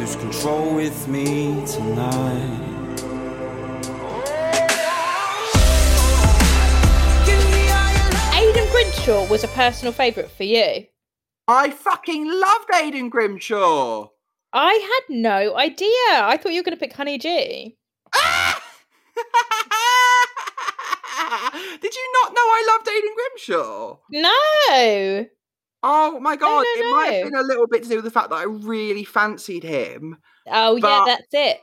[0.04, 2.60] Lose control with me tonight.
[8.36, 10.88] Aidan Grimshaw was a personal favourite for you.
[11.48, 14.10] I fucking loved Aidan Grimshaw.
[14.52, 15.88] I had no idea.
[16.12, 17.78] I thought you were going to pick Honey G.
[21.82, 24.00] Did you not know I loved Aidan Grimshaw?
[24.10, 25.28] No.
[25.86, 28.30] Oh my god, it might have been a little bit to do with the fact
[28.30, 30.18] that I really fancied him.
[30.48, 31.60] Oh yeah, that's it.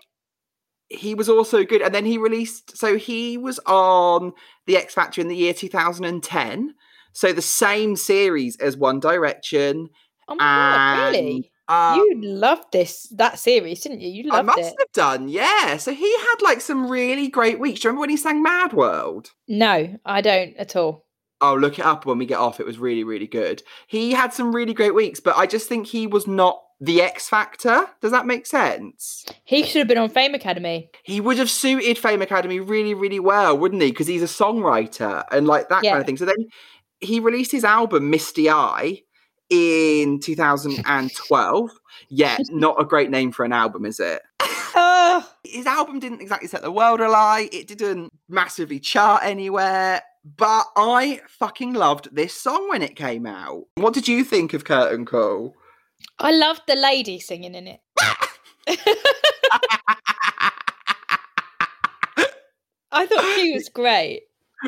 [0.90, 2.76] He was also good, and then he released.
[2.76, 4.33] So he was on
[4.66, 6.74] the X Factor in the year 2010.
[7.12, 9.88] So the same series as One Direction.
[10.28, 11.50] Oh my god, really?
[11.68, 14.11] uh, you loved this that series, didn't you?
[14.11, 14.38] You loved it.
[14.38, 14.76] I must it.
[14.80, 15.78] have done, yeah.
[15.78, 17.80] So he had like some really great weeks.
[17.80, 19.30] Do you remember when he sang Mad World?
[19.48, 21.06] No, I don't at all.
[21.40, 22.61] Oh, look it up when we get off.
[22.61, 23.62] It was really, really good.
[23.87, 27.29] He had some really great weeks, but I just think he was not the X
[27.29, 27.87] Factor.
[28.00, 29.24] Does that make sense?
[29.44, 30.90] He should have been on Fame Academy.
[31.03, 33.91] He would have suited Fame Academy really, really well, wouldn't he?
[33.91, 35.93] Because he's a songwriter and like that Yeah.
[35.93, 36.16] kind of thing.
[36.16, 36.47] So then
[37.01, 39.03] he released his album Misty Eye
[39.51, 41.70] in 2012.
[42.09, 44.22] yeah, not a great name for an album, is it?
[45.45, 47.53] His album didn't exactly set the world alight.
[47.53, 50.01] It didn't massively chart anywhere.
[50.24, 53.64] But I fucking loved this song when it came out.
[53.76, 55.54] What did you think of Curtain Call?
[56.18, 57.80] I loved the lady singing in it.
[62.92, 64.22] I thought she was great.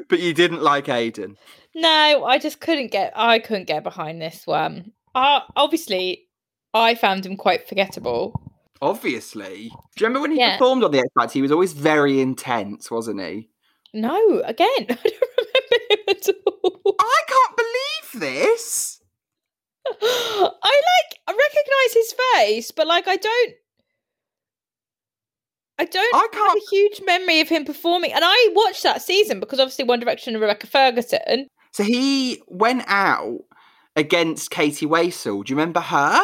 [0.09, 1.37] but you didn't like Aidan.
[1.75, 3.13] No, I just couldn't get.
[3.17, 4.93] I couldn't get behind this one.
[5.15, 6.29] Uh, obviously,
[6.73, 8.41] I found him quite forgettable.
[8.81, 9.71] Obviously.
[9.97, 10.57] Do you remember when he Yeah.
[10.57, 11.33] performed on the X Factor?
[11.35, 13.49] He was always very intense, wasn't he?
[13.95, 15.15] No, again, I don't
[16.09, 16.97] at all.
[16.99, 19.01] I can't believe this.
[19.87, 21.21] I like.
[21.27, 23.55] I recognise his face, but like I don't.
[25.79, 26.49] I don't I can't...
[26.49, 30.01] have a huge memory of him performing, and I watched that season because obviously One
[30.01, 31.49] Direction and Rebecca Ferguson.
[31.73, 33.41] So he went out
[33.97, 35.45] against Katie Waissel.
[35.45, 36.21] Do you remember her?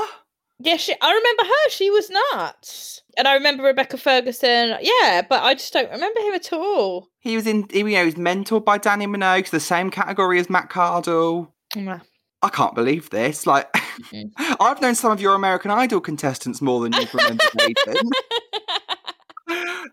[0.61, 1.71] Yeah, she, I remember her.
[1.71, 4.77] She was nuts, and I remember Rebecca Ferguson.
[4.81, 7.09] Yeah, but I just don't remember him at all.
[7.21, 7.67] He was in.
[7.71, 11.53] He, you know, he was mentored by Dannii Minogue, the same category as Matt Cardle.
[11.77, 13.47] I can't believe this.
[13.47, 14.31] Like, Mhm.
[14.61, 17.43] I've known some of your American Idol contestants more than you've remembered.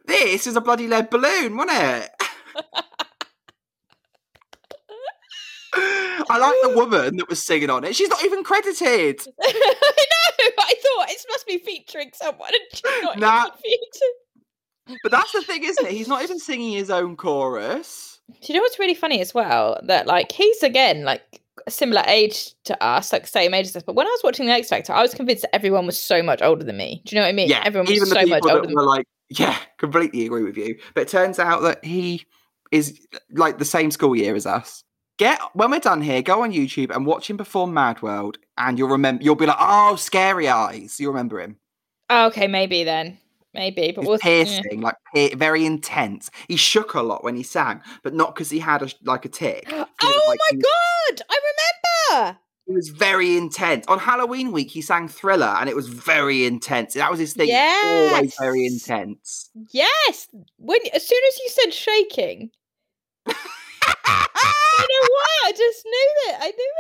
[0.08, 2.10] This is a bloody lead balloon, wasn't it?
[5.74, 7.96] I like the woman that was singing on it.
[7.96, 9.22] She's not even credited.
[10.60, 13.50] I thought it must be featuring someone, and not Nah.
[13.62, 14.98] featured.
[15.02, 15.92] But that's the thing, isn't it?
[15.94, 18.20] He's not even singing his own chorus.
[18.30, 19.80] Do you know what's really funny as well?
[19.84, 23.84] That like he's again like a similar age to us, like same age as us.
[23.84, 26.22] But when I was watching the X Factor, I was convinced that everyone was so
[26.22, 27.02] much older than me.
[27.06, 27.50] Do you know what I mean?
[27.50, 28.88] Yeah, everyone was even so the much people older that than were me.
[28.88, 30.78] like, yeah, completely agree with you.
[30.94, 32.26] But it turns out that he
[32.72, 33.00] is
[33.32, 34.84] like the same school year as us.
[35.18, 38.78] Get when we're done here, go on YouTube and watch him perform Mad World, and
[38.78, 39.24] you'll remember.
[39.24, 41.00] You'll be like, oh, Scary Eyes.
[41.00, 41.58] You remember him?
[42.10, 43.18] Oh, okay, maybe then,
[43.54, 43.94] maybe.
[43.96, 44.44] But we'll yeah.
[44.44, 44.96] piercing, like
[45.36, 46.30] very intense.
[46.50, 49.30] He shook a lot when he sang, but not because he had a, like a
[49.30, 49.66] tick.
[49.72, 51.40] Was, Oh like, my god, I
[52.12, 52.40] remember.
[52.68, 53.86] He was very intense.
[53.88, 56.96] On Halloween week, he sang Thriller, and it was very intense.
[56.96, 57.50] That was his thing.
[57.54, 59.52] Always very intense.
[59.72, 62.50] Yes, when as soon as you said shaking,
[64.78, 65.34] don't know why.
[65.46, 66.36] I just knew it.
[66.40, 66.74] I knew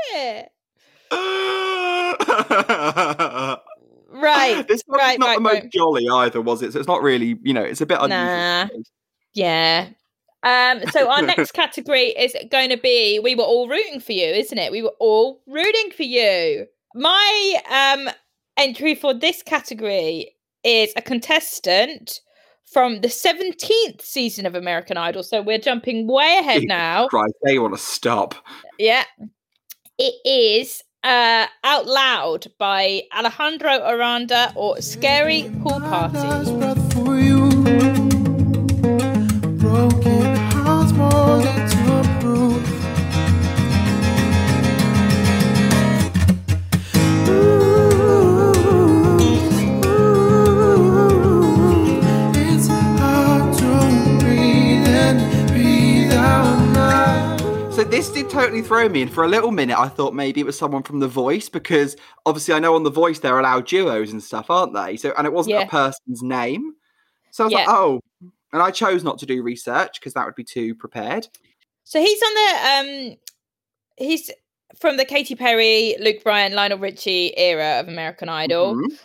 [3.51, 3.65] it.
[4.15, 4.65] Right.
[4.67, 5.71] this one's right, not right, the most right.
[5.71, 6.73] jolly either, was it?
[6.73, 8.25] So it's not really, you know, it's a bit unusual.
[8.25, 8.67] Nah.
[9.33, 9.89] Yeah.
[10.43, 14.27] Um, so our next category is going to be we were all rooting for you,
[14.27, 14.71] isn't it?
[14.71, 16.65] We were all rooting for you.
[16.93, 18.09] My um
[18.57, 22.21] entry for this category is a contestant
[22.66, 25.24] from the 17th season of American Idol.
[25.24, 27.07] So we're jumping way ahead Jesus now.
[27.07, 28.36] Christ, they want to stop.
[28.78, 29.03] Yeah.
[29.97, 37.34] It is uh Out Loud by Alejandro Aranda or Scary Pool Party.
[58.05, 60.57] This did totally throw me, and for a little minute, I thought maybe it was
[60.57, 61.95] someone from The Voice because
[62.25, 64.95] obviously I know on The Voice they're allowed duos and stuff, aren't they?
[64.97, 65.61] So and it wasn't Yeah.
[65.61, 66.73] a person's name,
[67.31, 67.59] so I was Yeah.
[67.59, 68.01] like, oh.
[68.53, 71.27] And I chose not to do research because that would be too prepared.
[71.83, 73.17] So he's on the um
[73.97, 74.29] he's
[74.79, 78.99] from the Katy Perry, Luke Bryan, Lionel Richie era of American Idol Mhm.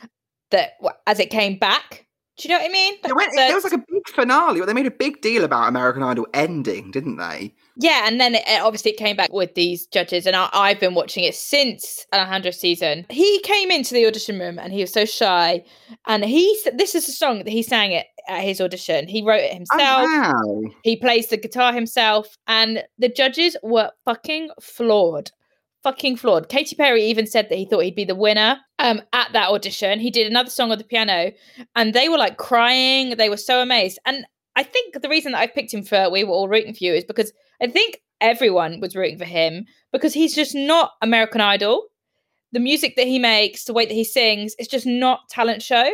[0.51, 0.73] that
[1.07, 2.07] as it came back.
[2.37, 2.95] Do you know what I mean?
[3.05, 4.61] It went- there was like a big finale.
[4.61, 7.55] But they made a big deal about American Idol ending, didn't they?
[7.83, 10.95] Yeah, and then it, obviously it came back with these judges, and I, I've been
[10.95, 13.07] watching it since Alejandro's season.
[13.09, 15.65] He came into the audition room and he was so shy,
[16.07, 19.09] and he this is a song that he sang it at his audition.
[19.09, 20.03] He wrote it Oh, himself.
[20.03, 20.61] wow.
[20.85, 25.31] He plays the guitar himself, and the judges were fucking floored.
[25.83, 26.51] Fucking flawed.
[26.51, 29.99] Katy Perry even said that he thought he'd be the winner um, at that audition.
[29.99, 31.33] He did another song on the piano,
[31.75, 33.17] and they were like crying.
[33.17, 33.99] They were so amazed.
[34.05, 34.27] And
[34.57, 36.93] I think the reason that I picked him for We Were All Rooting for You
[36.93, 41.85] is because I think everyone was rooting for him because he's just not American Idol.
[42.53, 45.91] The music that he makes, the way that he sings, it's just not talent show.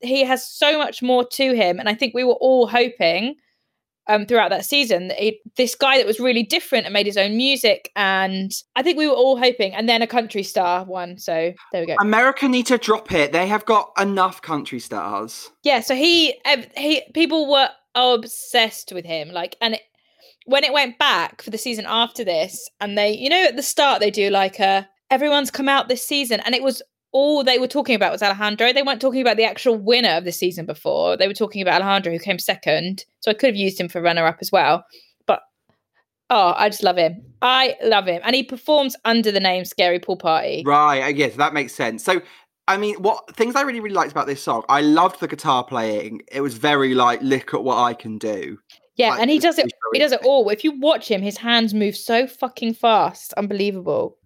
[0.00, 3.34] He has so much more to him, and I think we were all hoping
[4.08, 5.08] um, throughout that season.
[5.08, 8.82] that he- this guy that was really different and made his own music, and I
[8.84, 9.74] think we were all hoping.
[9.74, 11.96] And then a country star won, so there we go.
[12.00, 13.32] America need to drop it.
[13.32, 15.50] They have got enough country stars.
[15.64, 16.34] yeah, so he
[16.76, 19.78] he people were obsessed with him, like, and
[20.46, 23.62] when it went back for the season after this, and they, you know, at the
[23.62, 26.82] start they do like a everyone's come out this season, and it was
[27.12, 28.72] all they were talking about was Alejandro.
[28.72, 31.16] They weren't talking about the actual winner of the season before.
[31.16, 33.04] They were talking about Alejandro, who came second.
[33.20, 34.84] So I could have used him for runner up as well.
[35.26, 35.40] But
[36.28, 37.22] oh, I just love him.
[37.40, 38.20] I love him.
[38.22, 40.62] And he performs under the name Scary Pool Party.
[40.66, 42.04] Right, uh, I guess that makes sense.
[42.04, 42.20] So,
[42.68, 45.64] I mean, what things I really, really liked about this song, I loved the guitar
[45.64, 46.20] playing.
[46.30, 48.58] It was very like, look at what I can do.
[48.96, 49.70] Yeah, Like, and he does it.
[49.92, 50.48] He does it all.
[50.48, 53.32] If you watch him, his hands move so fucking fast.
[53.34, 54.18] Unbelievable.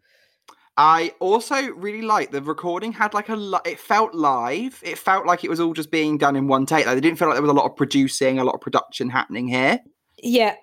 [0.77, 4.81] I also really liked the recording had like a li- it felt live.
[4.83, 6.87] It felt like it was all just being done in one take.
[6.87, 9.11] Like, it didn't feel like there was a lot of producing, a lot of production
[9.11, 9.81] happening here.
[10.23, 10.55] Yeah.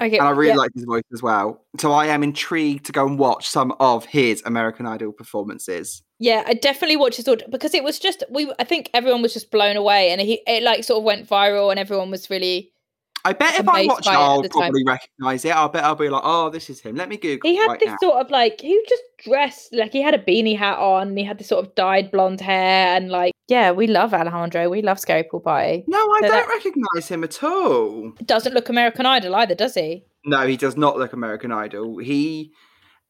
[0.00, 0.18] Okay.
[0.18, 0.56] And I really yeah.
[0.56, 1.64] liked his voice as well.
[1.78, 6.02] So I am intrigued to go and watch some of his American Idol performances.
[6.18, 8.52] Yeah, I definitely watched his because it was just we.
[8.58, 11.70] I think everyone was just blown away, and he it like sort of went viral,
[11.70, 12.72] and everyone was really.
[13.26, 14.60] I bet if I watch it, by it at I'll the time.
[14.60, 15.54] probably recognise it.
[15.54, 17.50] I bet I'll be like, "Oh, this is him." Let me Google.
[17.50, 17.96] He had right this now.
[18.00, 21.24] sort of like he just dressed like he had a beanie hat on, and he
[21.24, 24.98] had this sort of dyed blonde hair, and like yeah, we love Alejandro, we love
[24.98, 25.84] Scary Pool Party.
[25.86, 28.12] No, I So don't that- recognise him at all.
[28.24, 30.04] Doesn't look American Idol either, does he?
[30.24, 31.98] No, he does not look American Idol.
[31.98, 32.52] He,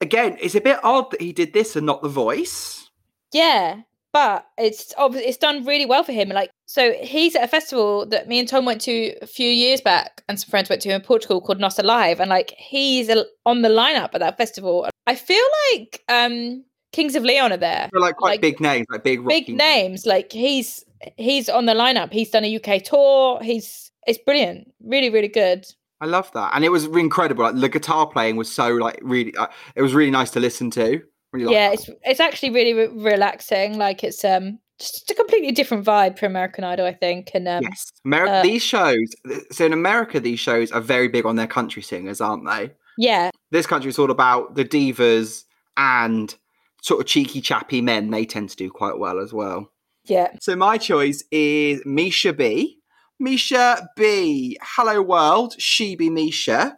[0.03, 2.91] again, it's a bit odd that he did this and not The Voice.
[3.33, 3.81] Yeah,
[4.17, 6.31] but it's obviously it's done really well for him.
[6.31, 9.83] Like, so he's at a festival that me and Tom went to a few years
[9.83, 13.11] back, and some friends went to in Portugal called NOS Alive, and like he's
[13.45, 14.89] on the lineup at that festival.
[15.07, 18.87] I feel like um Kings of Leon are there, They're like quite Like, big names,
[18.91, 20.07] like big big names.
[20.07, 20.83] Like he's
[21.19, 22.11] he's on the lineup.
[22.11, 23.39] He's done a UK tour.
[23.43, 25.67] He's it's brilliant, really, really good.
[26.01, 27.45] I love that, and it was incredible.
[27.45, 29.37] Like the guitar playing was so like really.
[29.37, 31.03] Uh, it was really nice to listen to.
[31.37, 31.75] Really like yeah, that.
[31.75, 33.79] it's it's actually really re- relaxing.
[33.79, 37.31] Like it's um just a completely different vibe for American Idol, I think.
[37.35, 38.33] And um, yes, America.
[38.35, 39.07] uh, these shows.
[39.51, 42.73] So in America, these shows are very big on their country singers, aren't they?
[42.99, 45.45] yeah, This country is all about the divas
[45.79, 46.35] and
[46.83, 48.11] sort of cheeky, chappy men.
[48.11, 49.71] They tend to do quite well as well.
[50.05, 50.29] yeah.
[50.41, 52.79] So my choice is Misha B.
[53.19, 54.59] Misha B.
[54.63, 56.77] Hello World, She Be Misha,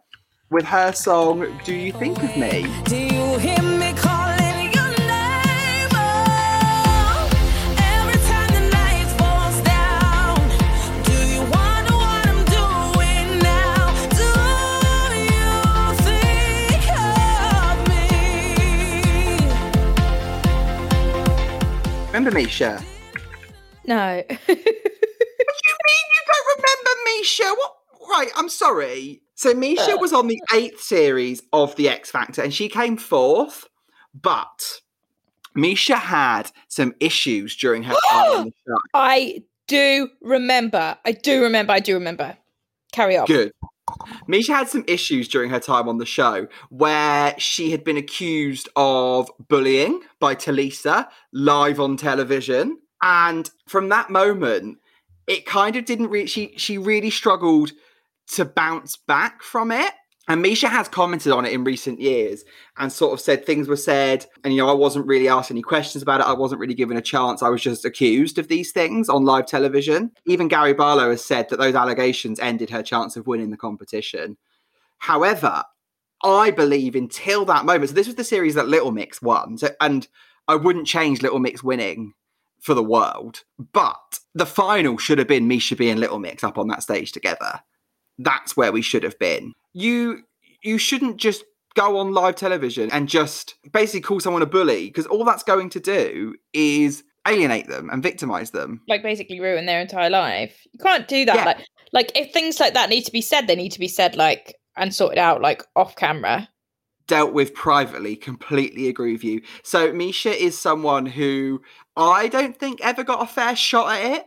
[0.51, 2.63] with her song Do You Think of Me?
[2.85, 3.59] Do you hear
[22.19, 22.83] Remember Misha?
[23.87, 24.25] No.
[24.29, 27.45] What do you mean you don't remember Misha?
[27.45, 27.75] What?
[28.11, 29.23] Right, I'm sorry.
[29.37, 33.69] So Misha was on the eighth series of The X Factor and she came fourth,
[34.21, 34.81] but
[35.55, 38.79] Misha had some issues during her time on the show.
[38.95, 40.99] I do remember.
[41.05, 41.73] I do remember.
[41.73, 42.37] I do remember.
[42.93, 43.27] Carry on.
[43.27, 43.53] Good.
[44.27, 48.69] Misha had some issues during her time on the show where she had been accused
[48.77, 52.79] of bullying by Tulisa live on television.
[53.03, 54.79] And from that moment,
[55.27, 57.73] it kind of didn't really, she, she really struggled
[58.33, 59.93] to bounce back from it.
[60.29, 62.45] And Misha has commented on it in recent years
[62.77, 65.63] and sort of said things were said, and you know, I wasn't really asked any
[65.63, 66.27] questions about it.
[66.27, 67.43] I wasn't really given a chance.
[67.43, 70.13] I was just accused of these things on live television.
[70.27, 74.37] Even Gary Barlow has said that those allegations ended her chance of winning the competition.
[74.99, 75.65] However,
[76.23, 79.71] I believe until that moment, so this was the series that Little Mix won, so,
[79.81, 80.07] and
[80.47, 82.13] I wouldn't change Little Mix winning
[82.61, 86.59] for the world, but the final should have been Misha B and Little Mix up
[86.59, 87.63] on that stage together.
[88.19, 89.53] That's where we should have been.
[89.73, 90.23] You
[90.63, 91.45] you shouldn't just
[91.75, 95.71] go on live television and just basically call someone a bully because all that's going
[95.71, 98.81] to do is alienate them and victimize them.
[98.89, 100.67] Like basically ruin their entire life.
[100.73, 101.37] You can't do that.
[101.37, 101.45] Yeah.
[101.45, 101.59] Like,
[101.93, 104.57] like if things like that need to be said, they need to be said like
[104.77, 106.49] and sorted out like off camera.
[107.07, 108.15] dealt with privately.
[108.15, 109.43] Completely agree with you.
[109.65, 111.61] So Misha is someone who
[111.97, 114.27] I don't think ever got a fair shot at it,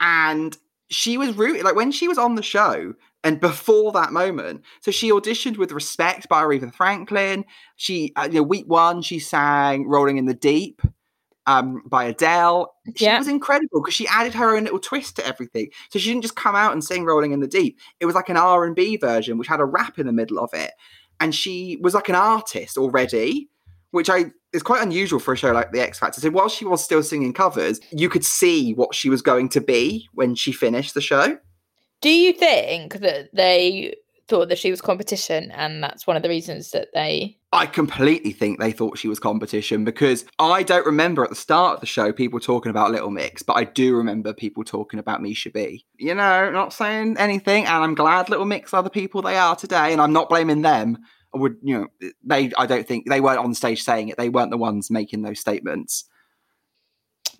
[0.00, 0.56] and
[0.92, 4.62] she was rooted like when she was on the show and before that moment.
[4.80, 7.44] So she auditioned with Respect by Aretha Franklin.
[7.76, 10.82] She, uh, you know, week one she sang "Rolling in the Deep."
[11.44, 12.72] Um, by Adele.
[12.94, 13.18] She Yeah.
[13.18, 15.70] was incredible because she added her own little twist to everything.
[15.90, 18.28] So she didn't just come out and sing "Rolling in the Deep." It was like
[18.28, 20.70] an R and B version, which had a rap in the middle of it
[21.20, 23.48] and she was like an artist already,
[23.92, 26.20] which I is quite unusual for a show like The X Factor.
[26.20, 29.60] So while she was still singing covers, you could see what she was going to
[29.60, 31.38] be when she finished the show.
[32.00, 33.94] Do you think that they
[34.28, 38.32] thought that she was competition and that's one of the reasons that they I completely
[38.32, 41.86] think they thought she was competition because I don't remember at the start of the
[41.86, 45.84] show people talking about Little Mix, but I do remember people talking about Misha B.
[45.98, 49.54] You know, not saying anything, and I'm glad Little Mix are the people they are
[49.54, 50.96] today, and I'm not blaming them.
[51.34, 52.52] Would, you know, they.
[52.58, 54.16] I don't think they weren't on stage saying it.
[54.18, 56.04] They weren't the ones making those statements.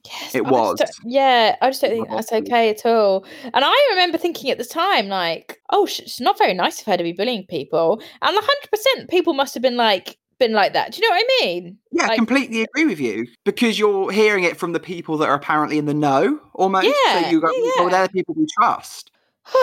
[0.05, 0.83] Yes, It I was.
[1.05, 3.25] yeah, I just don't think that's okay at all.
[3.45, 6.97] And I remember thinking at the time, like, oh, it's not very nice of her
[6.97, 8.03] to be bullying people.
[8.21, 10.93] And hundred percent, people must have been like, been like that.
[10.93, 11.79] Do you know what I mean?
[11.93, 15.29] Yeah, I Like- completely agree with you because you're hearing it from the people that
[15.29, 16.87] are apparently in the know almost.
[16.87, 17.91] Yeah, so you go, yeah, well, yeah.
[17.91, 19.13] they're the people we trust.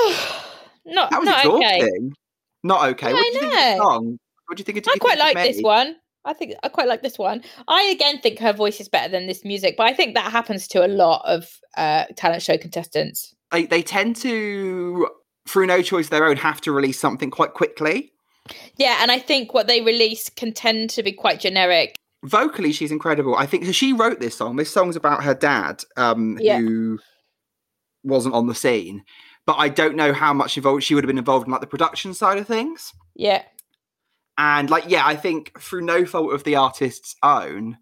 [0.85, 1.81] not, That was not exhausting.
[1.81, 1.89] okay.
[2.63, 3.09] Not okay.
[3.09, 3.77] Yeah, what do you think of the know.
[3.77, 4.19] song?
[4.47, 5.95] What do you think of I quite like this one.
[6.25, 7.43] I think I quite like this one.
[7.67, 10.67] I again think her voice is better than this music, but I think that happens
[10.69, 11.47] to a lot of
[11.77, 13.33] uh, talent show contestants.
[13.51, 15.07] They, they tend to,
[15.47, 18.11] through no choice of their own, have to release something quite quickly.
[18.77, 21.95] Yeah, and I think what they release can tend to be quite generic.
[22.25, 23.35] vocally she's incredible.
[23.35, 24.57] I think so she wrote this song.
[24.57, 26.59] This song's about her dad, um, Yeah.
[26.59, 26.99] who
[28.03, 29.03] wasn't on the scene.
[29.45, 31.67] But I don't know how much involved she would have been involved in like the
[31.67, 32.93] production side of things.
[33.15, 33.43] Yeah.
[34.37, 37.77] And like, yeah, I think through no fault of the artist's own,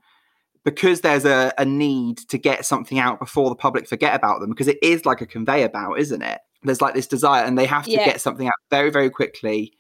[0.63, 4.49] because there's a, a need to get something out before the public forget about them,
[4.49, 6.39] because it is like a conveyor belt, isn't it?
[6.63, 8.05] There's like this desire, and they have to Yeah.
[8.05, 9.73] get something out very, very quickly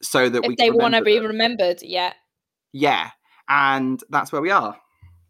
[0.00, 1.26] so that we they want to be them.
[1.26, 2.12] remembered, yeah.
[2.72, 3.10] Yeah,
[3.48, 4.76] and that's where we are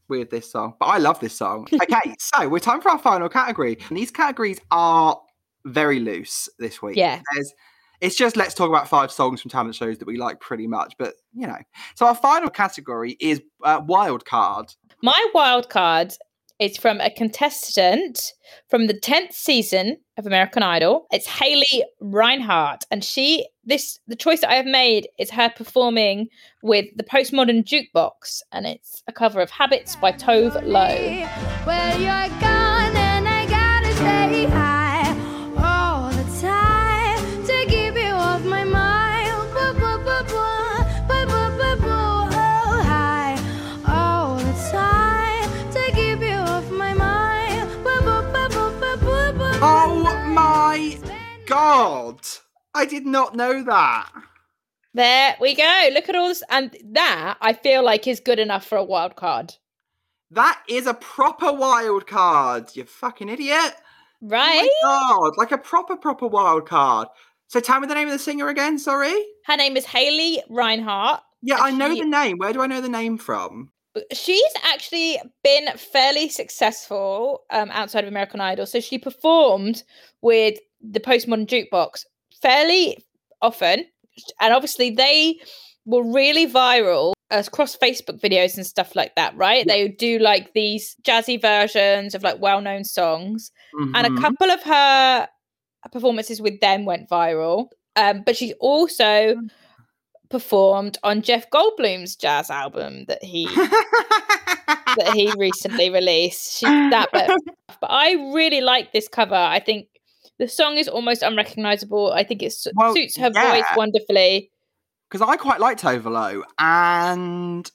[0.09, 0.75] with this song.
[0.79, 1.67] But I love this song.
[1.83, 3.79] Okay, so we're time for our final category.
[3.89, 5.21] And these categories are
[5.65, 6.97] very loose this week.
[6.97, 7.21] Yeah.
[7.35, 7.53] There's,
[8.01, 10.95] it's just let's talk about five songs from talent shows that we like pretty much.
[10.99, 11.59] But, you know.
[11.95, 14.75] So our final category is uh, Wild Card.
[15.03, 16.15] My wild card
[16.63, 18.33] is from a contestant
[18.69, 21.07] from the 10th season of American Idol.
[21.11, 22.85] It's Haley Reinhart.
[22.91, 26.29] And she, this, the choice that I have made is her performing
[26.63, 28.43] with the Postmodern Jukebox.
[28.53, 30.87] And it's a cover of Habits by Tove Lo.
[51.83, 52.21] God.
[52.75, 54.11] I did not know that.
[54.95, 55.89] There we go.
[55.93, 56.43] Look at all this.
[56.51, 59.55] And that I feel like is good enough for a wild card.
[60.31, 63.75] That is a proper wild card, you fucking idiot.
[64.23, 64.69] Right?
[64.85, 67.09] Oh God, like a proper, proper wild card.
[67.49, 69.15] So tell me the name of the singer again, sorry?
[69.47, 71.21] Her name is Haley Reinhart.
[71.43, 72.39] Yeah, I know She- the name.
[72.39, 73.73] Where do I know the name from?
[74.11, 78.65] she's actually been fairly successful um, outside of American Idol.
[78.65, 79.83] So she performed
[80.23, 82.05] with the Postmodern Jukebox
[82.41, 82.99] fairly
[83.41, 83.85] often,
[84.41, 85.39] and obviously they
[85.87, 89.35] were really viral across Facebook videos and stuff like that.
[89.37, 89.67] Right?
[89.67, 94.19] They would do like these jazzy versions of like well-known songs, and Mhm.
[94.19, 95.29] a couple of her
[95.91, 97.69] performances with them went viral.
[97.97, 99.37] Um, but she also
[100.31, 103.45] performed on Jeff Goldblum's jazz album that he
[104.97, 106.59] that he recently released.
[106.59, 107.31] She's that but,
[107.81, 109.35] but I really like this cover.
[109.35, 109.89] I think
[110.43, 112.13] the song is almost unrecognizable.
[112.13, 113.53] I think it su- Well, suits her yeah.
[113.53, 114.51] voice wonderfully.
[115.09, 117.71] because I quite liked Tove Lo, and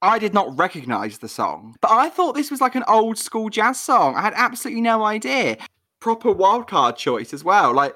[0.00, 3.50] I did not recognise the song, but I thought this was like an old school
[3.50, 4.14] jazz song.
[4.16, 5.58] I had absolutely no idea.
[6.00, 7.74] Proper wildcard choice as well.
[7.74, 7.94] Like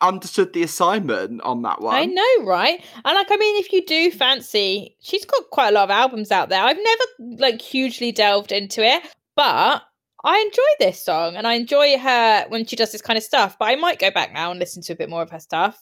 [0.00, 1.94] understood the assignment on that one.
[1.94, 2.82] I know, right?
[3.04, 6.32] And like, I mean, if you do fancy, she's got quite a lot of albums
[6.32, 6.62] out there.
[6.62, 9.02] I've never like hugely delved into it,
[9.36, 9.82] but
[10.24, 13.56] I enjoy this song and I enjoy her when she does this kind of stuff.
[13.58, 15.80] But I might go back now and listen to a bit more of her stuff.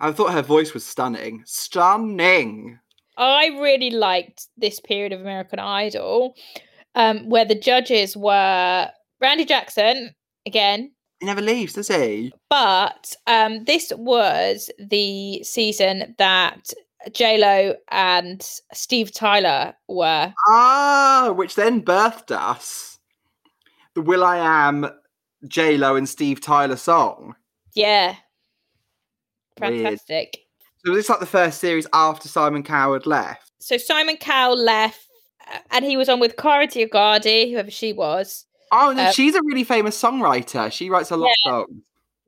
[0.00, 2.78] I thought her voice was stunning, stunning.
[3.16, 6.34] I really liked this period of American Idol,
[6.94, 10.14] um, where the judges were Randy Jackson
[10.46, 12.34] again, He never leaves, does he?
[12.50, 16.70] but um, this was the season that
[17.12, 20.34] J Lo and Steve Tyler were.
[20.48, 22.95] Ah, which then birthed us
[23.96, 24.86] the Will I Am,
[25.48, 27.34] J Lo, and Steve Tyler song.
[27.74, 28.14] Yeah,
[29.60, 29.82] Weird.
[29.82, 30.38] fantastic.
[30.84, 33.50] So was this like the first series after Simon Cowell left?
[33.58, 35.00] So Simon Cowell left,
[35.52, 38.44] uh, and he was on with Kara DioGuardi, whoever she was.
[38.70, 40.70] Oh, no, Uh, she's a really famous songwriter.
[40.70, 41.82] She writes a lot of songs.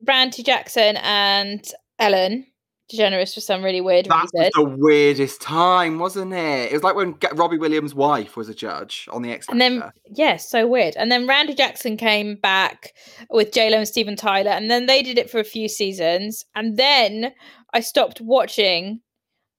[0.05, 1.65] Randy Jackson and
[1.99, 2.47] Ellen
[2.91, 4.51] DeGeneres for some really weird That was reason.
[4.55, 6.71] the weirdest time, wasn't it?
[6.71, 9.83] It was like when Robbie Williams' wife was a judge on the X And then,
[10.05, 10.95] yes, yeah, so weird.
[10.97, 12.93] And then Randy Jackson came back
[13.29, 16.45] with J Lo and Steven Tyler, and then they did it for a few seasons.
[16.55, 17.31] And then
[17.73, 19.01] I stopped watching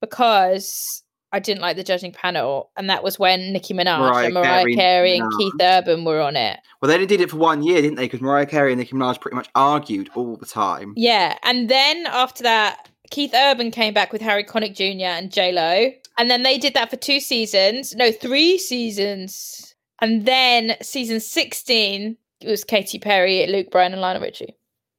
[0.00, 1.02] because
[1.32, 4.62] I didn't like the judging panel, and that was when Nicki Minaj Mariah and Mariah
[4.64, 5.38] Carey, Carey and Minaj.
[5.38, 6.58] Keith Urban were on it.
[6.82, 8.06] Well, they only did it for one year, didn't they?
[8.06, 10.92] Because Mariah Carey and Nicki Minaj pretty much argued all the time.
[10.96, 15.04] Yeah, and then after that, Keith Urban came back with Harry Connick Jr.
[15.04, 20.26] and J Lo, and then they did that for two seasons, no, three seasons, and
[20.26, 24.56] then season sixteen it was Katy Perry, Luke Bryan, and Lionel Richie.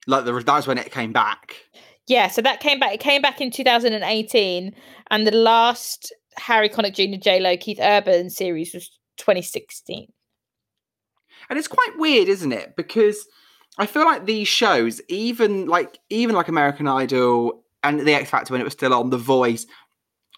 [0.07, 1.55] Like the, that was when it came back.
[2.07, 2.93] Yeah, so that came back.
[2.93, 4.75] It came back in 2018,
[5.09, 7.19] and the last Harry Connick Jr.
[7.19, 10.07] J Lo Keith Urban series was 2016.
[11.49, 12.75] And it's quite weird, isn't it?
[12.75, 13.27] Because
[13.77, 18.53] I feel like these shows, even like even like American Idol and The X Factor
[18.53, 19.65] when it was still on, The Voice,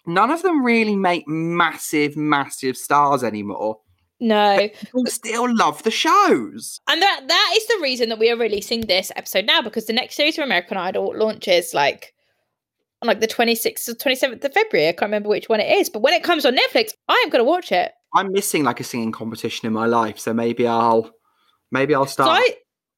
[0.06, 3.78] none of them really make massive, massive stars anymore.
[4.20, 6.80] No, People still love the shows.
[6.88, 9.92] And that that is the reason that we are releasing this episode now because the
[9.92, 12.14] next series of American Idol launches like
[13.02, 14.88] on like the 26th or 27th of February.
[14.88, 17.30] I can't remember which one it is, but when it comes on Netflix, I am
[17.30, 17.92] going to watch it.
[18.14, 21.10] I'm missing like a singing competition in my life, so maybe I'll
[21.72, 22.40] maybe I'll So start.
[22.40, 22.56] I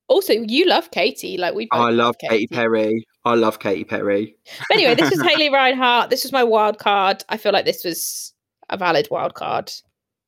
[0.08, 1.66] also you love Katie, like we.
[1.72, 3.06] Oh, I love Katy Perry.
[3.26, 4.36] I love Katy Perry.
[4.68, 6.10] But anyway, this was Haley Reinhart.
[6.10, 7.24] This was my wild card.
[7.28, 8.32] I feel like this was
[8.70, 9.72] a valid wild card.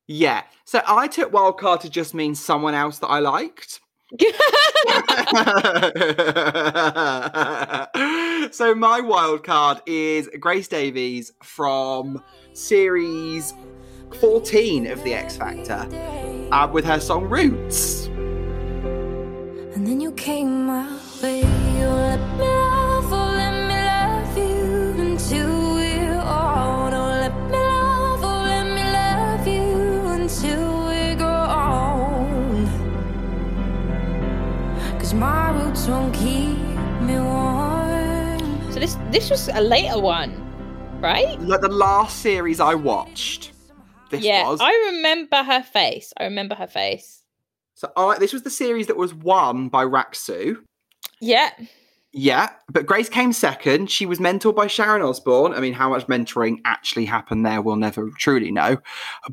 [0.05, 0.43] Yeah.
[0.65, 3.79] So I took wild card to just mean someone else that I liked.
[8.53, 12.21] so my wild card is Grace Davies from
[12.51, 13.53] series
[14.19, 15.87] 14 of The X Factor
[16.51, 18.07] uh, with her song Roots.
[19.75, 21.39] And then you came my way.
[21.39, 22.68] You let me
[35.69, 36.57] roots won't keep
[37.01, 38.71] me warm.
[38.71, 40.33] So this this was a later one,
[40.99, 41.39] right?
[41.41, 43.51] Like the last series I watched,
[44.09, 44.59] this yeah, was.
[44.61, 46.11] I remember her face.
[46.17, 47.21] I remember her face.
[47.75, 50.63] So I, this was the series that was won by Rak-Su.
[51.21, 51.51] Yeah,
[52.11, 53.91] Yeah, but Grace came second.
[53.91, 55.53] She was mentored by Sharon Osbourne.
[55.53, 58.79] I mean, how much mentoring actually happened there, we'll never truly know.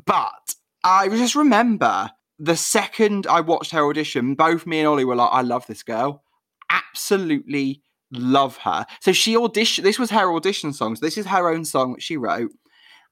[0.05, 5.15] But I just remember the second I watched her audition, both me and Ollie were
[5.15, 6.23] like, I love this girl.
[6.69, 8.85] Absolutely love her.
[9.01, 10.95] So she auditioned, this was her audition song.
[10.95, 12.51] So this is her own song that she wrote.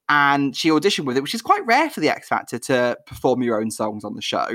[0.07, 3.41] And she auditioned with it, which is quite rare for the X Factor to perform
[3.41, 4.47] your own songs on the show.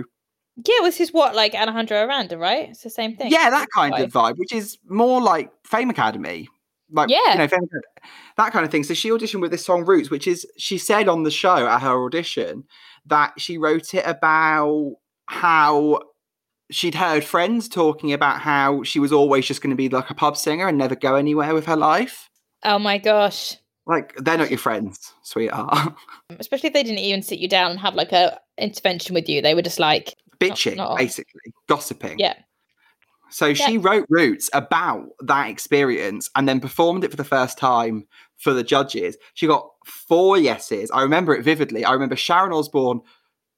[0.57, 0.75] yeah.
[0.83, 2.69] This is what like Alejandro Aranda, right?
[2.71, 3.31] It's the same thing.
[3.33, 6.49] Yeah, that kind of vibe, which is more like Fame Academy.
[6.93, 7.33] Like, Yeah.
[7.33, 8.85] you know, Fame Academy, that kind of thing.
[8.85, 11.81] So she auditioned with this song Roots, which is, she said on the show at
[11.83, 12.65] her audition
[13.07, 14.95] that she wrote it about
[15.27, 16.01] how
[16.71, 20.15] she'd heard friends talking about how she was always just going to be like a
[20.15, 22.31] pub singer and never go anywhere with her life.
[22.65, 23.57] Oh my gosh.
[23.87, 25.95] Like, they're not your friends, sweetheart.
[26.39, 29.43] Especially if they didn't even sit you down and have like a intervention with you.
[29.43, 32.19] They were just like, Bitching, not- basically, gossiping.
[32.19, 32.35] yeah.
[33.33, 38.09] So she wrote Roots about that experience and then performed it for the first time
[38.39, 39.17] for the judges.
[39.35, 40.91] She got four yeses.
[40.91, 41.85] I remember it vividly.
[41.85, 43.01] I remember Sharon Osbourne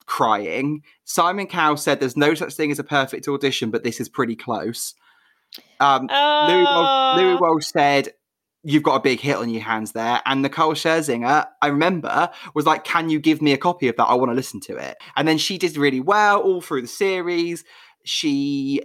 [0.02, 0.82] crying.
[1.04, 4.36] Simon Cowell said there's no such thing as a perfect audition, but this is pretty
[4.36, 4.94] close.
[5.80, 8.08] Um, Louis, Wel- Louis Oh, Welsh said,
[8.64, 10.22] You've got a big hit on your hands there.
[10.24, 14.04] And Nicole Scherzinger, I remember, was like, Can you give me a copy of that?
[14.04, 14.96] I want to listen to it.
[15.16, 17.64] And then she did really well all through the series.
[18.04, 18.80] She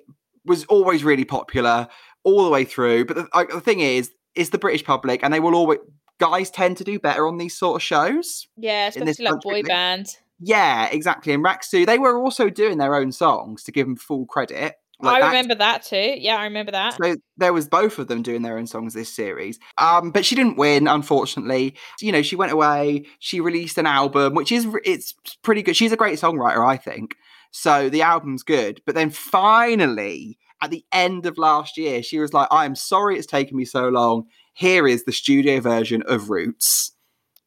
[0.46, 1.88] was always really popular
[2.24, 3.06] all the way through.
[3.06, 5.80] But the, the thing is, it's the British public, and they will always,
[6.20, 8.48] guys tend to do better on these sort of shows.
[8.58, 10.08] yeah, especially like boy band.
[10.40, 11.34] Yeah, exactly.
[11.34, 14.76] And Rak-Su, they were also doing their own songs to give them full credit.
[15.00, 16.16] Like I that- remember that too.
[16.18, 16.98] Yeah, I remember that.
[17.02, 19.60] so there was both of them doing their own songs this series.
[19.78, 21.76] Um, but she didn't win, unfortunately.
[22.02, 23.06] You know, she went away.
[23.20, 25.14] She released an album, which is it's
[25.44, 25.76] pretty good.
[25.76, 27.16] She's a great songwriter, I think.
[27.52, 28.82] So the album's good.
[28.88, 33.18] But then finally, at the end of last year, she was like, "I am sorry
[33.18, 34.26] it's taken me so long.
[34.54, 36.92] Here is the studio version of Roots."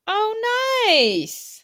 [0.07, 1.60] oh, nice.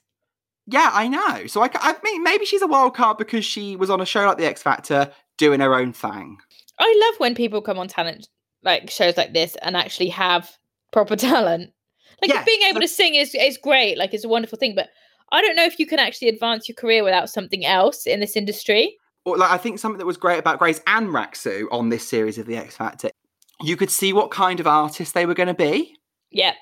[0.67, 1.47] Yeah, I know.
[1.47, 4.27] So I, I mean, maybe she's a wild card because she was on a show
[4.27, 6.39] like The X Factor doing her own thing.
[6.79, 8.29] I love when people come on talent
[8.62, 10.51] like shows like this and actually have
[10.93, 11.73] proper talent.
[12.21, 13.97] Like Yeah, being able to sing is is great.
[13.97, 14.89] Like it's a wonderful thing, but
[15.33, 18.37] I don't know if you can actually advance your career without something else in this
[18.37, 18.97] industry.
[19.25, 22.39] or like I think something that was great about Grace and Rak-Su on this series
[22.39, 23.11] of the X Factor,
[23.62, 25.97] you could see what kind of artist they were going to be.
[26.31, 26.55] Yeah.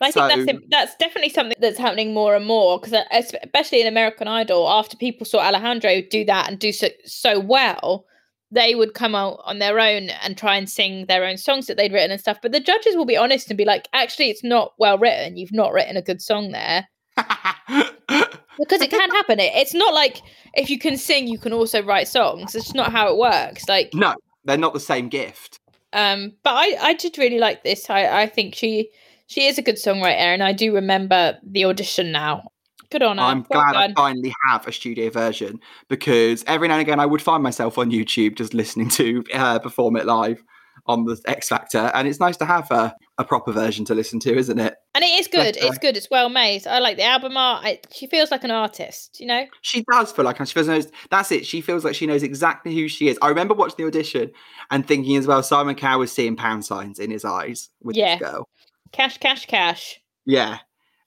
[0.00, 3.86] And I think that's that's definitely something that's happening more and more because especially in
[3.86, 8.06] American Idol, after people saw Alejandro do that and do so, so well,
[8.50, 11.76] they would come out on their own and try and sing their own songs that
[11.76, 12.38] they'd written and stuff.
[12.40, 15.36] But the judges will be honest and be like, actually, it's not well written.
[15.36, 19.40] You've not written a good song there because it can happen.
[19.40, 20.22] It, it's not like
[20.54, 22.54] if you can sing, you can also write songs.
[22.54, 23.68] It's not how it works.
[23.68, 25.58] Like, no, they're not the same gift.
[25.92, 27.90] um, but I, I did really like this.
[27.90, 28.90] I, I think she,
[29.28, 32.48] she is a good songwriter, and I do remember the audition now.
[32.90, 33.24] Good on her.
[33.24, 37.06] I'm Well glad I finally have a studio version because every now and again I
[37.06, 40.42] would find myself on YouTube just listening to her perform it live
[40.86, 44.18] on the X Factor, and it's nice to have a, a proper version to listen
[44.20, 44.74] to, isn't it?
[44.94, 45.56] and it is good.
[45.58, 45.96] It's good.
[45.98, 46.66] It's well made.
[46.66, 47.62] I like the album art.
[47.64, 49.20] I, she feels like an artist.
[49.20, 49.44] You know.
[49.60, 50.88] She does feel like she feels knows.
[51.10, 51.44] That's it.
[51.44, 53.18] She feels like she knows exactly who she is.
[53.20, 54.30] I remember watching the audition
[54.70, 55.42] and thinking as well.
[55.42, 58.16] Simon Cowell was seeing pound signs in his eyes with Yeah.
[58.16, 58.48] this girl.
[58.92, 60.00] Cash, cash, cash.
[60.24, 60.58] Yeah,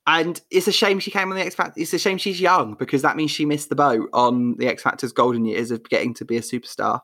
[0.07, 1.79] and it's a shame she came on the X Factor.
[1.79, 4.81] It's a shame she's young because that means she missed the boat on the X
[4.81, 7.01] Factor's golden years of getting to be a superstar.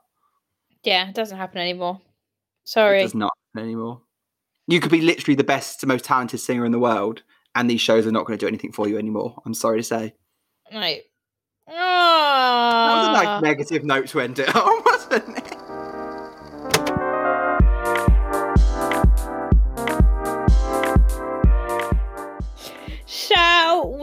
[0.84, 2.02] Yeah, it doesn't happen anymore.
[2.64, 3.00] Sorry.
[3.00, 4.02] It does not happen anymore.
[4.68, 7.24] You could be literally the best, most talented singer in the world,
[7.56, 9.42] and these shows are not going to do anything for you anymore.
[9.46, 10.14] I'm sorry to say.
[10.72, 10.96] No.
[11.70, 12.88] Ah.
[12.88, 15.57] That was a nice negative note to end it on, wasn't it?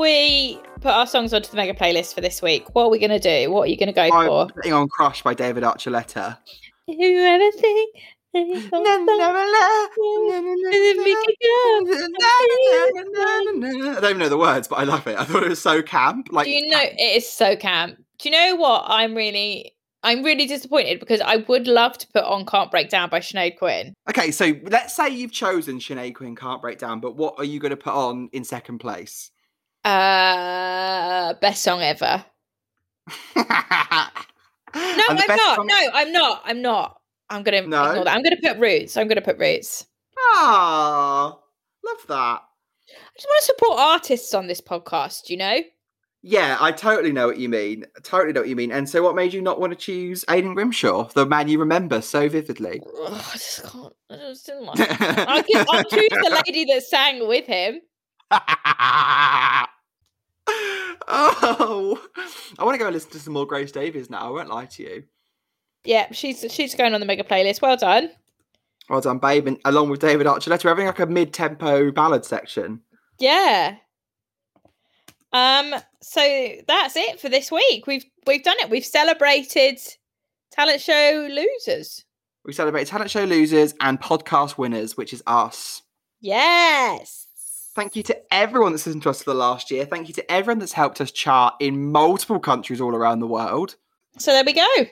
[0.05, 2.75] We put our songs onto the mega playlist for this week?
[2.75, 3.51] What are we going to do?
[3.51, 4.47] What are you going to go I'm for?
[4.55, 6.39] putting on Crush by David Archuleta.
[6.87, 7.95] If you ever think
[8.35, 11.97] that you Na, gon' na, stop na, na, na, na, and make it go, na,
[11.97, 13.97] na, na, na, na.
[13.97, 15.19] I don't even know the words, but I love it.
[15.19, 16.29] I thought it was so camp.
[16.31, 17.97] Like, Do you know it is so camp?
[18.19, 18.85] Do you know what?
[18.87, 23.09] I'm really, I'm really disappointed because I would love to put on "Can't Break Down"
[23.09, 23.95] by Sinead Quinn.
[24.11, 27.59] okay, so let's say you've chosen Sinead Quinn Can't Break Down, but what are you
[27.59, 29.31] going to put on in second place?
[29.85, 32.25] Uh, best song ever.
[33.37, 33.45] no,
[34.77, 35.67] I'm not.
[35.67, 36.43] No, I'm not.
[36.45, 37.01] I'm not.
[37.31, 37.85] I'm gonna No?
[37.91, 38.15] ignore that.
[38.17, 38.97] I'm gonna put Roots.
[38.97, 39.87] I'm gonna put Roots.
[40.35, 41.37] Ah,
[41.85, 42.43] love that.
[42.91, 45.29] I just want to support artists on this podcast.
[45.29, 45.59] You know.
[46.27, 47.85] Yeah, I totally know what you mean.
[47.97, 48.73] I totally know what you mean.
[48.73, 52.01] And so, what made you not want to choose Aidan Grimshaw, the man you remember
[52.01, 52.81] so vividly?
[53.07, 53.93] I just can't.
[54.11, 55.01] I just didn't like.
[55.29, 57.81] I'll, give, I'll choose the lady that sang with him.
[60.47, 62.09] oh,
[62.59, 64.27] I want to go and listen to some more Grace Davies now.
[64.27, 65.05] I won't lie to you.
[65.85, 67.61] Yeah, she's she's going on the mega playlist.
[67.63, 68.11] Well done.
[68.89, 69.47] Well done, babe.
[69.47, 72.81] And along with David Archuleta, we're having like a mid-tempo ballad section.
[73.19, 73.77] Yeah.
[75.33, 75.75] Um.
[76.03, 76.21] So
[76.67, 77.87] that's it for this week.
[77.87, 78.71] We've we've done it.
[78.71, 79.79] We've celebrated
[80.53, 82.05] talent show losers.
[82.45, 85.83] We celebrate talent show losers and podcast winners, which is us.
[86.21, 87.24] Yes.
[87.75, 89.85] Thank you to everyone that's listened to us for the last year.
[89.85, 93.75] Thank you to everyone that's helped us chart in multiple countries all around the world.
[94.19, 94.87] So there we go.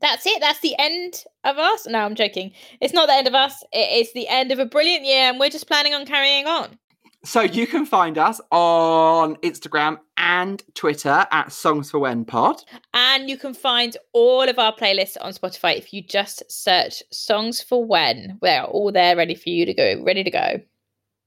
[0.00, 0.40] That's it.
[0.40, 1.86] That's the end of us.
[1.88, 2.52] No, I'm joking.
[2.80, 3.64] It's not the end of us.
[3.72, 6.78] It is the end of a brilliant year, and we're just planning on carrying on.
[7.24, 12.62] So you can find us on Instagram and Twitter at Songs for When Pod.
[12.94, 17.60] And you can find all of our playlists on Spotify if you just search Songs
[17.60, 18.38] for When.
[18.40, 20.60] They're all there ready for you to go, ready to go.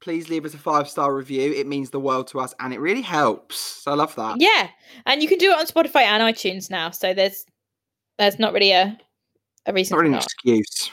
[0.02, 1.54] Please leave us a five star review.
[1.54, 3.58] It means the world to us and it really helps.
[3.58, 4.38] So I love that.
[4.40, 4.70] Yeah.
[5.06, 6.90] And you can do it on Spotify and iTunes now.
[6.90, 7.46] So there's
[8.18, 8.98] there's not really a
[9.68, 10.90] a reason Not really an excuse.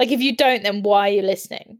[0.00, 1.78] Like if you don't, then why are you listening?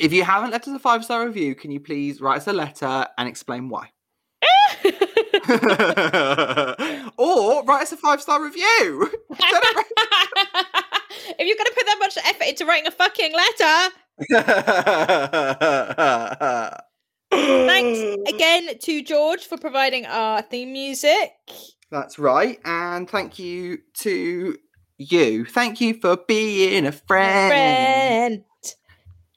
[0.00, 2.52] If you haven't left us a five star review, can you please write us a
[2.52, 3.90] letter and explain why?
[7.16, 9.08] or write us a five star review.
[11.38, 13.94] if you're gonna put that much effort into writing a fucking letter,
[17.30, 21.32] thanks again to George for providing our theme music.
[21.90, 22.58] That's right.
[22.64, 24.56] And thank you to
[24.98, 25.44] you.
[25.44, 27.50] Thank you for being a friend.
[27.50, 28.44] Friend.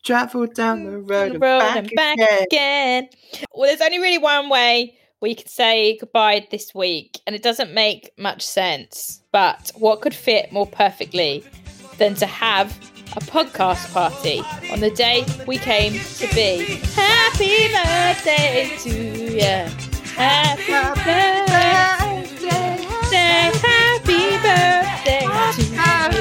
[0.04, 2.44] Travel down the mm, road, the road and and back again.
[2.44, 3.10] again.
[3.54, 7.74] Well, there's only really one way we could say goodbye this week, and it doesn't
[7.74, 9.22] make much sense.
[9.32, 11.44] But what could fit more perfectly
[11.98, 14.41] than to have a podcast party
[14.72, 16.80] on the day we came to be.
[16.95, 18.89] Happy birthday to
[19.34, 19.66] you.
[20.16, 20.72] Happy
[21.03, 21.47] birthday.
[23.60, 25.64] Happy birthday to
[26.12, 26.16] you.